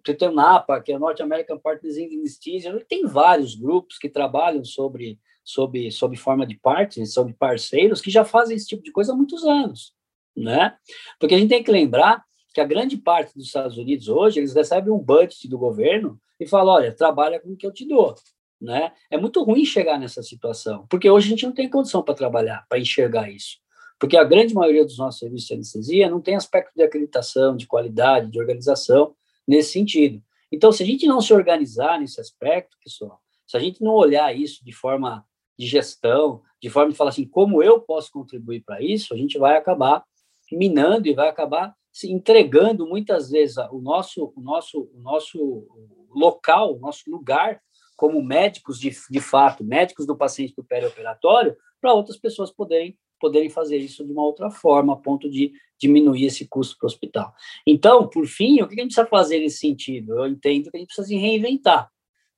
tem 0.05 0.29
o 0.29 0.33
NAPA, 0.33 0.83
que 0.83 0.93
é 0.93 0.97
o 0.97 0.99
North 0.99 1.19
American 1.23 1.59
Partners 1.59 1.97
in 1.97 2.15
Anesthesia, 2.15 2.79
tem 2.87 3.07
vários 3.07 3.55
grupos 3.55 3.97
que 3.97 4.11
trabalham 4.11 4.63
sobre, 4.67 5.19
sobre, 5.43 5.91
sobre 5.91 6.19
forma 6.19 6.47
de 6.47 6.59
partners, 6.59 7.15
sobre 7.15 7.33
parceiros, 7.33 8.03
que 8.03 8.11
já 8.11 8.23
fazem 8.23 8.55
esse 8.55 8.67
tipo 8.67 8.83
de 8.83 8.93
coisa 8.93 9.15
há 9.15 9.17
muitos 9.17 9.45
anos, 9.45 9.95
né? 10.37 10.77
Porque 11.19 11.35
a 11.35 11.39
gente 11.39 11.49
tem 11.49 11.65
que 11.65 11.73
lembrar 11.73 12.23
que 12.53 12.61
a 12.61 12.67
grande 12.67 12.99
parte 12.99 13.33
dos 13.35 13.47
Estados 13.47 13.79
Unidos 13.79 14.09
hoje, 14.09 14.41
eles 14.41 14.53
recebem 14.53 14.93
um 14.93 14.99
budget 14.99 15.49
do 15.49 15.57
governo 15.57 16.21
e 16.39 16.47
falam, 16.47 16.75
olha, 16.75 16.93
trabalha 16.95 17.41
com 17.41 17.53
o 17.53 17.57
que 17.57 17.67
eu 17.67 17.73
te 17.73 17.89
dou. 17.89 18.15
Né? 18.61 18.93
É 19.11 19.19
muito 19.19 19.43
ruim 19.43 19.65
chegar 19.65 19.99
nessa 19.99 20.23
situação, 20.23 20.87
porque 20.89 21.11
hoje 21.11 21.27
a 21.27 21.31
gente 21.31 21.45
não 21.45 21.53
tem 21.53 21.69
condição 21.69 22.03
para 22.03 22.15
trabalhar, 22.15 22.65
para 22.69 22.79
enxergar 22.79 23.31
isso. 23.31 23.59
Porque 23.99 24.17
a 24.17 24.25
grande 24.25 24.55
maioria 24.55 24.85
dos 24.85 24.99
nossos 24.99 25.21
serviços 25.21 25.49
de 25.49 25.55
anestesia 25.55 26.11
não 26.11 26.21
tem 26.21 26.37
aspecto 26.37 26.73
de 26.75 26.83
acreditação, 26.83 27.57
de 27.57 27.67
qualidade, 27.67 28.31
de 28.31 28.39
organização 28.39 29.15
nesse 29.47 29.73
sentido. 29.73 30.23
Então, 30.51 30.71
se 30.73 30.83
a 30.83 30.87
gente 30.87 31.07
não 31.07 31.21
se 31.21 31.33
organizar 31.33 31.99
nesse 32.01 32.21
aspecto, 32.21 32.77
pessoal, 32.83 33.21
se 33.47 33.57
a 33.57 33.61
gente 33.61 33.83
não 33.83 33.93
olhar 33.93 34.35
isso 34.37 34.65
de 34.65 34.73
forma 34.73 35.25
de 35.59 35.67
gestão, 35.67 36.43
de 36.61 36.69
forma 36.69 36.93
de 36.93 36.97
falar 36.97 37.11
assim, 37.11 37.27
como 37.27 37.63
eu 37.63 37.81
posso 37.81 38.11
contribuir 38.11 38.63
para 38.63 38.83
isso, 38.83 39.15
a 39.15 39.17
gente 39.17 39.39
vai 39.39 39.57
acabar 39.57 40.05
minando 40.53 41.09
e 41.09 41.15
vai 41.15 41.29
acabar 41.29 41.75
se 41.93 42.13
entregando 42.13 42.87
muitas 42.87 43.31
vezes 43.31 43.57
o 43.71 43.81
nosso, 43.81 44.33
o 44.37 44.41
nosso, 44.41 44.91
o 44.95 45.01
nosso 45.01 45.67
local, 46.15 46.77
o 46.77 46.79
nosso 46.79 47.11
lugar 47.11 47.61
como 47.97 48.23
médicos 48.23 48.79
de, 48.79 48.91
de 49.11 49.21
fato, 49.21 49.65
médicos 49.65 50.07
do 50.07 50.17
paciente 50.17 50.55
do 50.55 50.63
perioperatório, 50.65 51.57
para 51.81 51.95
outras 51.95 52.17
pessoas 52.17 52.51
poderem 52.51 52.97
poderem 53.19 53.49
fazer 53.49 53.79
isso 53.79 54.05
de 54.05 54.13
uma 54.13 54.23
outra 54.23 54.51
forma, 54.51 54.93
a 54.93 54.97
ponto 54.97 55.31
de 55.31 55.53
diminuir 55.81 56.27
esse 56.27 56.47
custo 56.47 56.77
para 56.79 56.87
o 56.87 56.89
hospital. 56.89 57.35
Então, 57.67 58.09
por 58.09 58.27
fim, 58.27 58.61
o 58.61 58.69
que 58.69 58.75
a 58.75 58.83
gente 58.83 58.95
precisa 58.95 59.07
fazer 59.07 59.41
nesse 59.41 59.59
sentido? 59.59 60.19
Eu 60.19 60.27
entendo 60.27 60.71
que 60.71 60.77
a 60.77 60.81
gente 60.81 60.89
precisa 60.89 61.07
se 61.07 61.17
reinventar, 61.17 61.91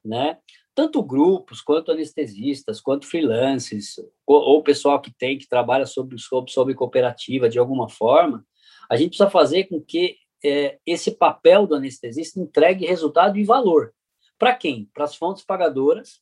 né? 0.05 0.39
Tanto 0.75 1.03
grupos, 1.03 1.61
quanto 1.61 1.91
anestesistas, 1.91 2.81
quanto 2.81 3.07
freelancers, 3.07 3.97
ou, 4.25 4.63
pessoal 4.63 5.01
que 5.01 5.13
tem, 5.13 5.37
que 5.37 5.49
trabalha 5.49 5.85
sobre, 5.85 6.17
sobre, 6.19 6.53
sobre 6.53 6.75
cooperativa 6.75 7.49
de 7.49 7.59
alguma 7.59 7.89
forma, 7.89 8.47
a 8.89 8.97
gente 8.97 9.09
precisa 9.09 9.29
fazer 9.29 9.65
com 9.65 9.81
que 9.81 10.17
é, 10.45 10.79
esse 10.87 11.11
papel 11.11 11.67
do 11.67 11.75
anestesista 11.75 12.39
entregue 12.39 12.87
resultado 12.87 13.37
e 13.37 13.45
valor. 13.45 13.93
Para 14.39 14.55
quem? 14.55 14.89
Para 14.95 15.05
as 15.05 15.17
fontes 15.17 15.45
pagadoras, 15.45 16.21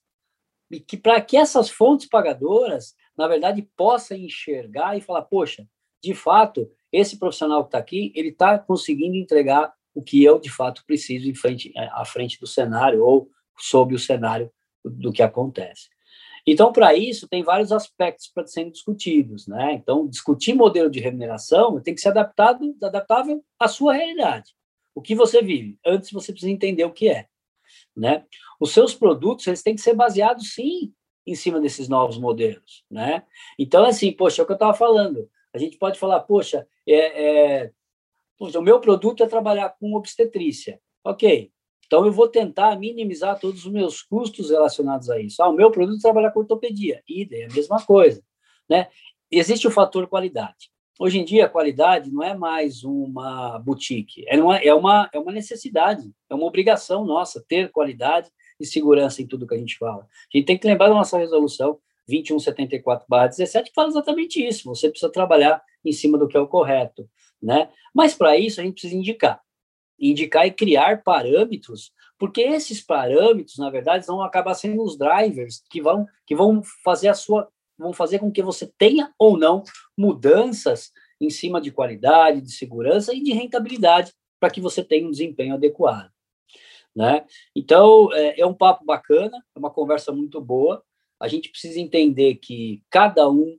e 0.70 0.80
que 0.80 0.96
para 0.96 1.20
que 1.20 1.36
essas 1.36 1.70
fontes 1.70 2.08
pagadoras, 2.08 2.94
na 3.16 3.28
verdade, 3.28 3.68
possam 3.76 4.16
enxergar 4.16 4.96
e 4.96 5.00
falar, 5.00 5.22
poxa, 5.22 5.66
de 6.02 6.14
fato, 6.14 6.70
esse 6.92 7.18
profissional 7.18 7.62
que 7.62 7.68
está 7.68 7.78
aqui, 7.78 8.12
ele 8.14 8.28
está 8.28 8.58
conseguindo 8.58 9.16
entregar 9.16 9.72
o 9.94 10.02
que 10.02 10.22
eu, 10.22 10.38
de 10.38 10.50
fato, 10.50 10.84
preciso 10.86 11.28
em 11.28 11.34
frente, 11.34 11.72
é, 11.76 11.88
à 11.92 12.04
frente 12.04 12.38
do 12.38 12.46
cenário 12.46 13.02
ou 13.04 13.30
sobre 13.58 13.94
o 13.94 13.98
cenário 13.98 14.50
do 14.84 15.12
que 15.12 15.22
acontece. 15.22 15.88
Então, 16.46 16.72
para 16.72 16.94
isso, 16.94 17.26
tem 17.26 17.42
vários 17.42 17.72
aspectos 17.72 18.30
para 18.32 18.46
serem 18.46 18.70
discutidos. 18.70 19.48
Né? 19.48 19.72
Então, 19.72 20.06
discutir 20.06 20.54
modelo 20.54 20.88
de 20.88 21.00
remuneração 21.00 21.80
tem 21.80 21.94
que 21.94 22.00
ser 22.00 22.10
adaptado, 22.10 22.76
adaptável 22.82 23.42
à 23.58 23.66
sua 23.66 23.94
realidade. 23.94 24.52
O 24.94 25.02
que 25.02 25.14
você 25.14 25.42
vive. 25.42 25.76
Antes, 25.84 26.12
você 26.12 26.30
precisa 26.30 26.52
entender 26.52 26.84
o 26.84 26.92
que 26.92 27.08
é. 27.08 27.26
Né? 27.96 28.24
Os 28.60 28.72
seus 28.72 28.94
produtos 28.94 29.46
eles 29.46 29.62
têm 29.62 29.74
que 29.74 29.80
ser 29.80 29.94
baseados, 29.94 30.52
sim, 30.54 30.92
em 31.26 31.34
cima 31.34 31.60
desses 31.60 31.88
novos 31.88 32.18
modelos. 32.18 32.84
Né? 32.90 33.24
Então, 33.58 33.84
assim, 33.84 34.12
poxa, 34.12 34.42
é 34.42 34.44
o 34.44 34.46
que 34.46 34.52
eu 34.52 34.56
estava 34.56 34.74
falando. 34.74 35.28
A 35.52 35.58
gente 35.58 35.78
pode 35.78 35.98
falar, 35.98 36.20
poxa, 36.20 36.66
é, 36.86 37.62
é, 37.64 37.72
poxa, 38.38 38.58
o 38.58 38.62
meu 38.62 38.80
produto 38.80 39.22
é 39.22 39.26
trabalhar 39.26 39.70
com 39.80 39.94
obstetrícia. 39.94 40.80
Ok, 41.02 41.50
então, 41.86 42.04
eu 42.04 42.12
vou 42.12 42.28
tentar 42.28 42.76
minimizar 42.78 43.38
todos 43.38 43.64
os 43.64 43.72
meus 43.72 44.02
custos 44.02 44.50
relacionados 44.50 45.08
a 45.08 45.20
isso. 45.20 45.40
Ah, 45.42 45.48
o 45.48 45.52
meu 45.52 45.70
produto 45.70 46.02
trabalha 46.02 46.30
com 46.30 46.40
ortopedia, 46.40 47.02
idem, 47.08 47.42
é 47.42 47.44
a 47.46 47.52
mesma 47.52 47.84
coisa. 47.84 48.22
Né? 48.68 48.88
Existe 49.30 49.68
o 49.68 49.70
fator 49.70 50.06
qualidade. 50.08 50.70
Hoje 50.98 51.18
em 51.18 51.24
dia, 51.24 51.44
a 51.44 51.48
qualidade 51.48 52.10
não 52.10 52.22
é 52.22 52.34
mais 52.34 52.82
uma 52.82 53.58
boutique, 53.58 54.24
é 54.26 54.42
uma, 54.42 54.56
é 54.56 54.72
uma, 54.72 55.10
é 55.12 55.18
uma 55.18 55.30
necessidade, 55.30 56.10
é 56.30 56.34
uma 56.34 56.46
obrigação 56.46 57.04
nossa 57.04 57.44
ter 57.46 57.70
qualidade 57.70 58.30
e 58.58 58.64
segurança 58.64 59.20
em 59.20 59.26
tudo 59.26 59.46
que 59.46 59.54
a 59.54 59.58
gente 59.58 59.76
fala. 59.76 60.04
A 60.04 60.36
gente 60.36 60.46
tem 60.46 60.56
que 60.56 60.66
lembrar 60.66 60.88
da 60.88 60.94
nossa 60.94 61.18
resolução 61.18 61.78
2174-17, 62.10 63.64
que 63.64 63.74
fala 63.74 63.88
exatamente 63.88 64.42
isso. 64.42 64.64
Você 64.70 64.88
precisa 64.88 65.12
trabalhar 65.12 65.62
em 65.84 65.92
cima 65.92 66.16
do 66.16 66.26
que 66.26 66.36
é 66.36 66.40
o 66.40 66.48
correto. 66.48 67.06
Né? 67.42 67.68
Mas, 67.94 68.14
para 68.14 68.38
isso, 68.38 68.60
a 68.60 68.64
gente 68.64 68.74
precisa 68.74 68.94
indicar 68.94 69.42
indicar 69.98 70.46
e 70.46 70.50
criar 70.50 71.02
parâmetros, 71.02 71.92
porque 72.18 72.42
esses 72.42 72.80
parâmetros, 72.80 73.58
na 73.58 73.70
verdade, 73.70 74.06
vão 74.06 74.22
acabar 74.22 74.54
sendo 74.54 74.82
os 74.82 74.96
drivers 74.96 75.62
que 75.70 75.80
vão, 75.80 76.06
que 76.26 76.34
vão 76.34 76.62
fazer 76.84 77.08
a 77.08 77.14
sua 77.14 77.48
vão 77.78 77.92
fazer 77.92 78.18
com 78.18 78.30
que 78.30 78.42
você 78.42 78.66
tenha 78.78 79.12
ou 79.18 79.38
não 79.38 79.62
mudanças 79.96 80.90
em 81.20 81.30
cima 81.30 81.60
de 81.60 81.70
qualidade, 81.70 82.40
de 82.40 82.52
segurança 82.52 83.14
e 83.14 83.22
de 83.22 83.32
rentabilidade 83.32 84.12
para 84.40 84.50
que 84.50 84.60
você 84.60 84.82
tenha 84.82 85.06
um 85.06 85.10
desempenho 85.10 85.54
adequado. 85.54 86.10
Né? 86.94 87.26
Então, 87.54 88.12
é, 88.12 88.40
é 88.40 88.46
um 88.46 88.54
papo 88.54 88.84
bacana, 88.84 89.36
é 89.54 89.58
uma 89.58 89.70
conversa 89.70 90.12
muito 90.12 90.40
boa. 90.40 90.82
A 91.20 91.28
gente 91.28 91.50
precisa 91.50 91.78
entender 91.78 92.36
que 92.36 92.82
cada 92.90 93.28
um 93.28 93.58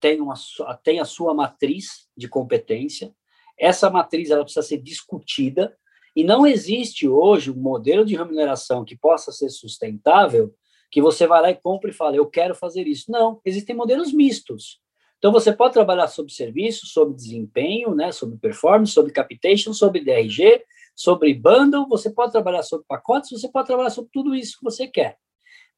tem, 0.00 0.20
uma, 0.20 0.34
tem 0.82 0.98
a 0.98 1.04
sua 1.04 1.32
matriz 1.32 2.08
de 2.16 2.28
competência, 2.28 3.14
essa 3.58 3.88
matriz 3.88 4.30
ela 4.30 4.42
precisa 4.42 4.66
ser 4.66 4.78
discutida 4.78 5.76
e 6.16 6.24
não 6.24 6.46
existe 6.46 7.06
hoje 7.06 7.50
um 7.50 7.56
modelo 7.56 8.04
de 8.04 8.16
remuneração 8.16 8.84
que 8.84 8.96
possa 8.96 9.30
ser 9.30 9.48
sustentável 9.50 10.52
que 10.92 11.00
você 11.00 11.26
vai 11.26 11.40
lá 11.40 11.50
e 11.50 11.56
compra 11.56 11.90
e 11.90 11.94
fala, 11.94 12.14
eu 12.14 12.26
quero 12.26 12.54
fazer 12.54 12.86
isso. 12.86 13.10
Não, 13.10 13.40
existem 13.46 13.74
modelos 13.74 14.12
mistos. 14.12 14.78
Então, 15.16 15.32
você 15.32 15.50
pode 15.50 15.72
trabalhar 15.72 16.06
sobre 16.06 16.32
serviço, 16.32 16.86
sobre 16.86 17.14
desempenho, 17.14 17.94
né, 17.94 18.12
sobre 18.12 18.36
performance, 18.36 18.92
sobre 18.92 19.10
capitation, 19.10 19.72
sobre 19.72 20.04
DRG, 20.04 20.62
sobre 20.94 21.32
bundle, 21.32 21.88
você 21.88 22.10
pode 22.10 22.32
trabalhar 22.32 22.62
sobre 22.62 22.84
pacotes, 22.86 23.30
você 23.30 23.48
pode 23.48 23.66
trabalhar 23.66 23.88
sobre 23.88 24.10
tudo 24.12 24.34
isso 24.34 24.58
que 24.58 24.64
você 24.64 24.86
quer, 24.86 25.16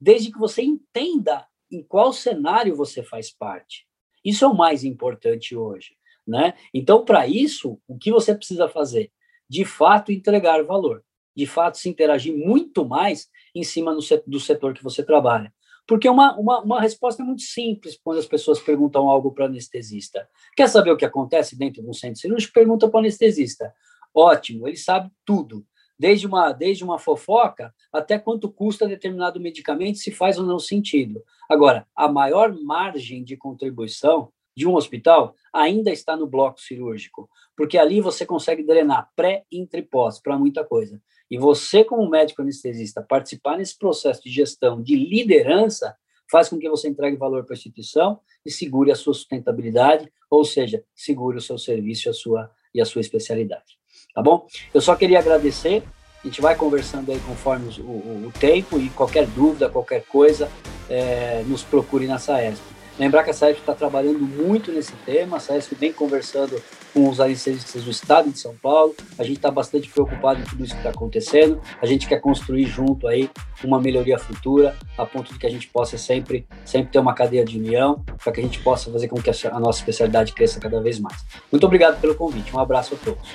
desde 0.00 0.32
que 0.32 0.38
você 0.38 0.62
entenda 0.62 1.46
em 1.70 1.82
qual 1.82 2.12
cenário 2.12 2.74
você 2.74 3.02
faz 3.02 3.30
parte. 3.30 3.86
Isso 4.24 4.44
é 4.44 4.48
o 4.48 4.56
mais 4.56 4.82
importante 4.82 5.54
hoje. 5.54 5.96
Né? 6.26 6.54
Então, 6.72 7.04
para 7.04 7.28
isso, 7.28 7.78
o 7.86 7.96
que 7.96 8.10
você 8.10 8.34
precisa 8.34 8.66
fazer? 8.68 9.12
De 9.48 9.64
fato, 9.64 10.10
entregar 10.10 10.64
valor. 10.64 11.04
De 11.36 11.46
fato, 11.46 11.78
se 11.78 11.88
interagir 11.88 12.34
muito 12.34 12.84
mais 12.84 13.28
em 13.54 13.62
cima 13.62 13.96
do 14.26 14.40
setor 14.40 14.74
que 14.74 14.82
você 14.82 15.02
trabalha. 15.02 15.52
Porque 15.86 16.08
uma, 16.08 16.36
uma, 16.38 16.60
uma 16.60 16.80
resposta 16.80 17.22
é 17.22 17.26
muito 17.26 17.42
simples 17.42 17.98
quando 18.02 18.18
as 18.18 18.26
pessoas 18.26 18.58
perguntam 18.58 19.08
algo 19.08 19.32
para 19.32 19.44
o 19.44 19.46
anestesista. 19.46 20.26
Quer 20.56 20.68
saber 20.68 20.90
o 20.90 20.96
que 20.96 21.04
acontece 21.04 21.56
dentro 21.56 21.82
de 21.82 21.88
um 21.88 21.92
centro 21.92 22.20
cirúrgico? 22.20 22.54
Pergunta 22.54 22.88
para 22.88 22.96
o 22.96 23.00
anestesista. 23.00 23.72
Ótimo, 24.14 24.66
ele 24.66 24.76
sabe 24.76 25.10
tudo. 25.24 25.64
Desde 25.98 26.26
uma, 26.26 26.52
desde 26.52 26.82
uma 26.82 26.98
fofoca 26.98 27.72
até 27.92 28.18
quanto 28.18 28.50
custa 28.50 28.88
determinado 28.88 29.38
medicamento, 29.38 29.98
se 29.98 30.10
faz 30.10 30.38
ou 30.38 30.44
não 30.44 30.58
sentido. 30.58 31.22
Agora, 31.48 31.86
a 31.94 32.08
maior 32.08 32.52
margem 32.52 33.22
de 33.22 33.36
contribuição 33.36 34.32
de 34.56 34.66
um 34.66 34.74
hospital 34.74 35.34
ainda 35.52 35.90
está 35.90 36.16
no 36.16 36.26
bloco 36.26 36.60
cirúrgico, 36.60 37.28
porque 37.56 37.76
ali 37.76 38.00
você 38.00 38.24
consegue 38.24 38.62
drenar 38.62 39.10
pré, 39.14 39.44
intra 39.50 39.80
e 39.80 39.82
pós 39.82 40.20
para 40.20 40.38
muita 40.38 40.64
coisa. 40.64 41.00
E 41.34 41.36
você, 41.36 41.82
como 41.82 42.08
médico 42.08 42.42
anestesista, 42.42 43.02
participar 43.02 43.58
nesse 43.58 43.76
processo 43.76 44.22
de 44.22 44.30
gestão, 44.30 44.80
de 44.80 44.94
liderança, 44.94 45.96
faz 46.30 46.48
com 46.48 46.56
que 46.60 46.70
você 46.70 46.88
entregue 46.88 47.16
valor 47.16 47.42
para 47.42 47.54
a 47.54 47.58
instituição 47.58 48.20
e 48.46 48.52
segure 48.52 48.92
a 48.92 48.94
sua 48.94 49.12
sustentabilidade, 49.14 50.08
ou 50.30 50.44
seja, 50.44 50.84
segure 50.94 51.36
o 51.36 51.40
seu 51.40 51.58
serviço 51.58 52.08
a 52.08 52.12
sua, 52.12 52.48
e 52.72 52.80
a 52.80 52.84
sua 52.84 53.00
especialidade. 53.00 53.76
Tá 54.14 54.22
bom? 54.22 54.46
Eu 54.72 54.80
só 54.80 54.94
queria 54.94 55.18
agradecer. 55.18 55.82
A 56.22 56.26
gente 56.28 56.40
vai 56.40 56.54
conversando 56.54 57.10
aí 57.10 57.18
conforme 57.18 57.68
o, 57.80 57.82
o, 57.82 58.28
o 58.28 58.32
tempo 58.38 58.78
e 58.78 58.88
qualquer 58.90 59.26
dúvida, 59.26 59.68
qualquer 59.68 60.04
coisa, 60.04 60.48
é, 60.88 61.42
nos 61.48 61.64
procure 61.64 62.06
na 62.06 62.20
SAESP. 62.20 62.62
Lembrar 62.96 63.24
que 63.24 63.30
a 63.30 63.34
SAESP 63.34 63.60
está 63.60 63.74
trabalhando 63.74 64.20
muito 64.20 64.70
nesse 64.70 64.92
tema, 65.04 65.38
a 65.38 65.40
SAESP 65.40 65.74
vem 65.74 65.92
conversando 65.92 66.62
com 66.92 67.08
os 67.08 67.20
anestesistas 67.20 67.82
do 67.82 67.90
estado 67.90 68.30
de 68.30 68.38
São 68.38 68.54
Paulo, 68.54 68.94
a 69.18 69.24
gente 69.24 69.38
está 69.38 69.50
bastante 69.50 69.88
preocupado 69.88 70.40
em 70.40 70.44
tudo 70.44 70.62
isso 70.62 70.74
que 70.74 70.78
está 70.78 70.90
acontecendo, 70.90 71.60
a 71.82 71.86
gente 71.86 72.06
quer 72.06 72.20
construir 72.20 72.66
junto 72.66 73.08
aí 73.08 73.28
uma 73.64 73.80
melhoria 73.80 74.16
futura, 74.16 74.76
a 74.96 75.04
ponto 75.04 75.32
de 75.32 75.38
que 75.40 75.46
a 75.46 75.50
gente 75.50 75.66
possa 75.66 75.98
sempre, 75.98 76.46
sempre 76.64 76.92
ter 76.92 77.00
uma 77.00 77.12
cadeia 77.14 77.44
de 77.44 77.58
união, 77.58 78.04
para 78.22 78.32
que 78.32 78.38
a 78.38 78.42
gente 78.44 78.60
possa 78.60 78.92
fazer 78.92 79.08
com 79.08 79.20
que 79.20 79.28
a 79.28 79.58
nossa 79.58 79.80
especialidade 79.80 80.32
cresça 80.32 80.60
cada 80.60 80.80
vez 80.80 81.00
mais. 81.00 81.24
Muito 81.50 81.66
obrigado 81.66 82.00
pelo 82.00 82.14
convite, 82.14 82.54
um 82.54 82.60
abraço 82.60 82.94
a 82.94 83.04
todos. 83.04 83.28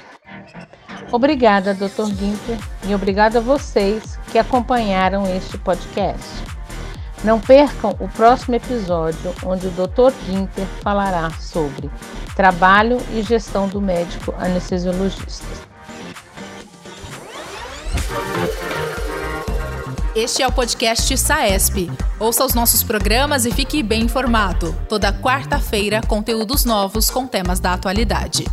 Obrigada, 1.12 1.74
Dr. 1.74 2.08
Guinter, 2.14 2.58
e 2.88 2.96
obrigado 2.96 3.38
a 3.38 3.42
vocês 3.42 4.18
que 4.32 4.38
acompanharam 4.38 5.26
este 5.36 5.58
podcast. 5.58 6.59
Não 7.24 7.40
percam 7.40 7.96
o 8.00 8.08
próximo 8.08 8.56
episódio, 8.56 9.34
onde 9.46 9.68
o 9.68 9.72
Dr. 9.72 10.14
Ginter 10.26 10.66
falará 10.82 11.30
sobre 11.32 11.90
trabalho 12.36 12.98
e 13.14 13.22
gestão 13.22 13.68
do 13.68 13.82
médico 13.82 14.34
anestesiologista. 14.38 15.46
Este 20.16 20.42
é 20.42 20.48
o 20.48 20.52
podcast 20.52 21.18
SAESP. 21.18 21.92
Ouça 22.20 22.44
os 22.44 22.54
nossos 22.54 22.84
programas 22.84 23.46
e 23.46 23.52
fique 23.52 23.84
bem 23.84 24.04
informado. 24.04 24.76
Toda 24.88 25.14
quarta-feira, 25.14 26.02
conteúdos 26.08 26.66
novos 26.66 27.10
com 27.10 27.28
temas 27.28 27.60
da 27.60 27.74
atualidade. 27.74 28.46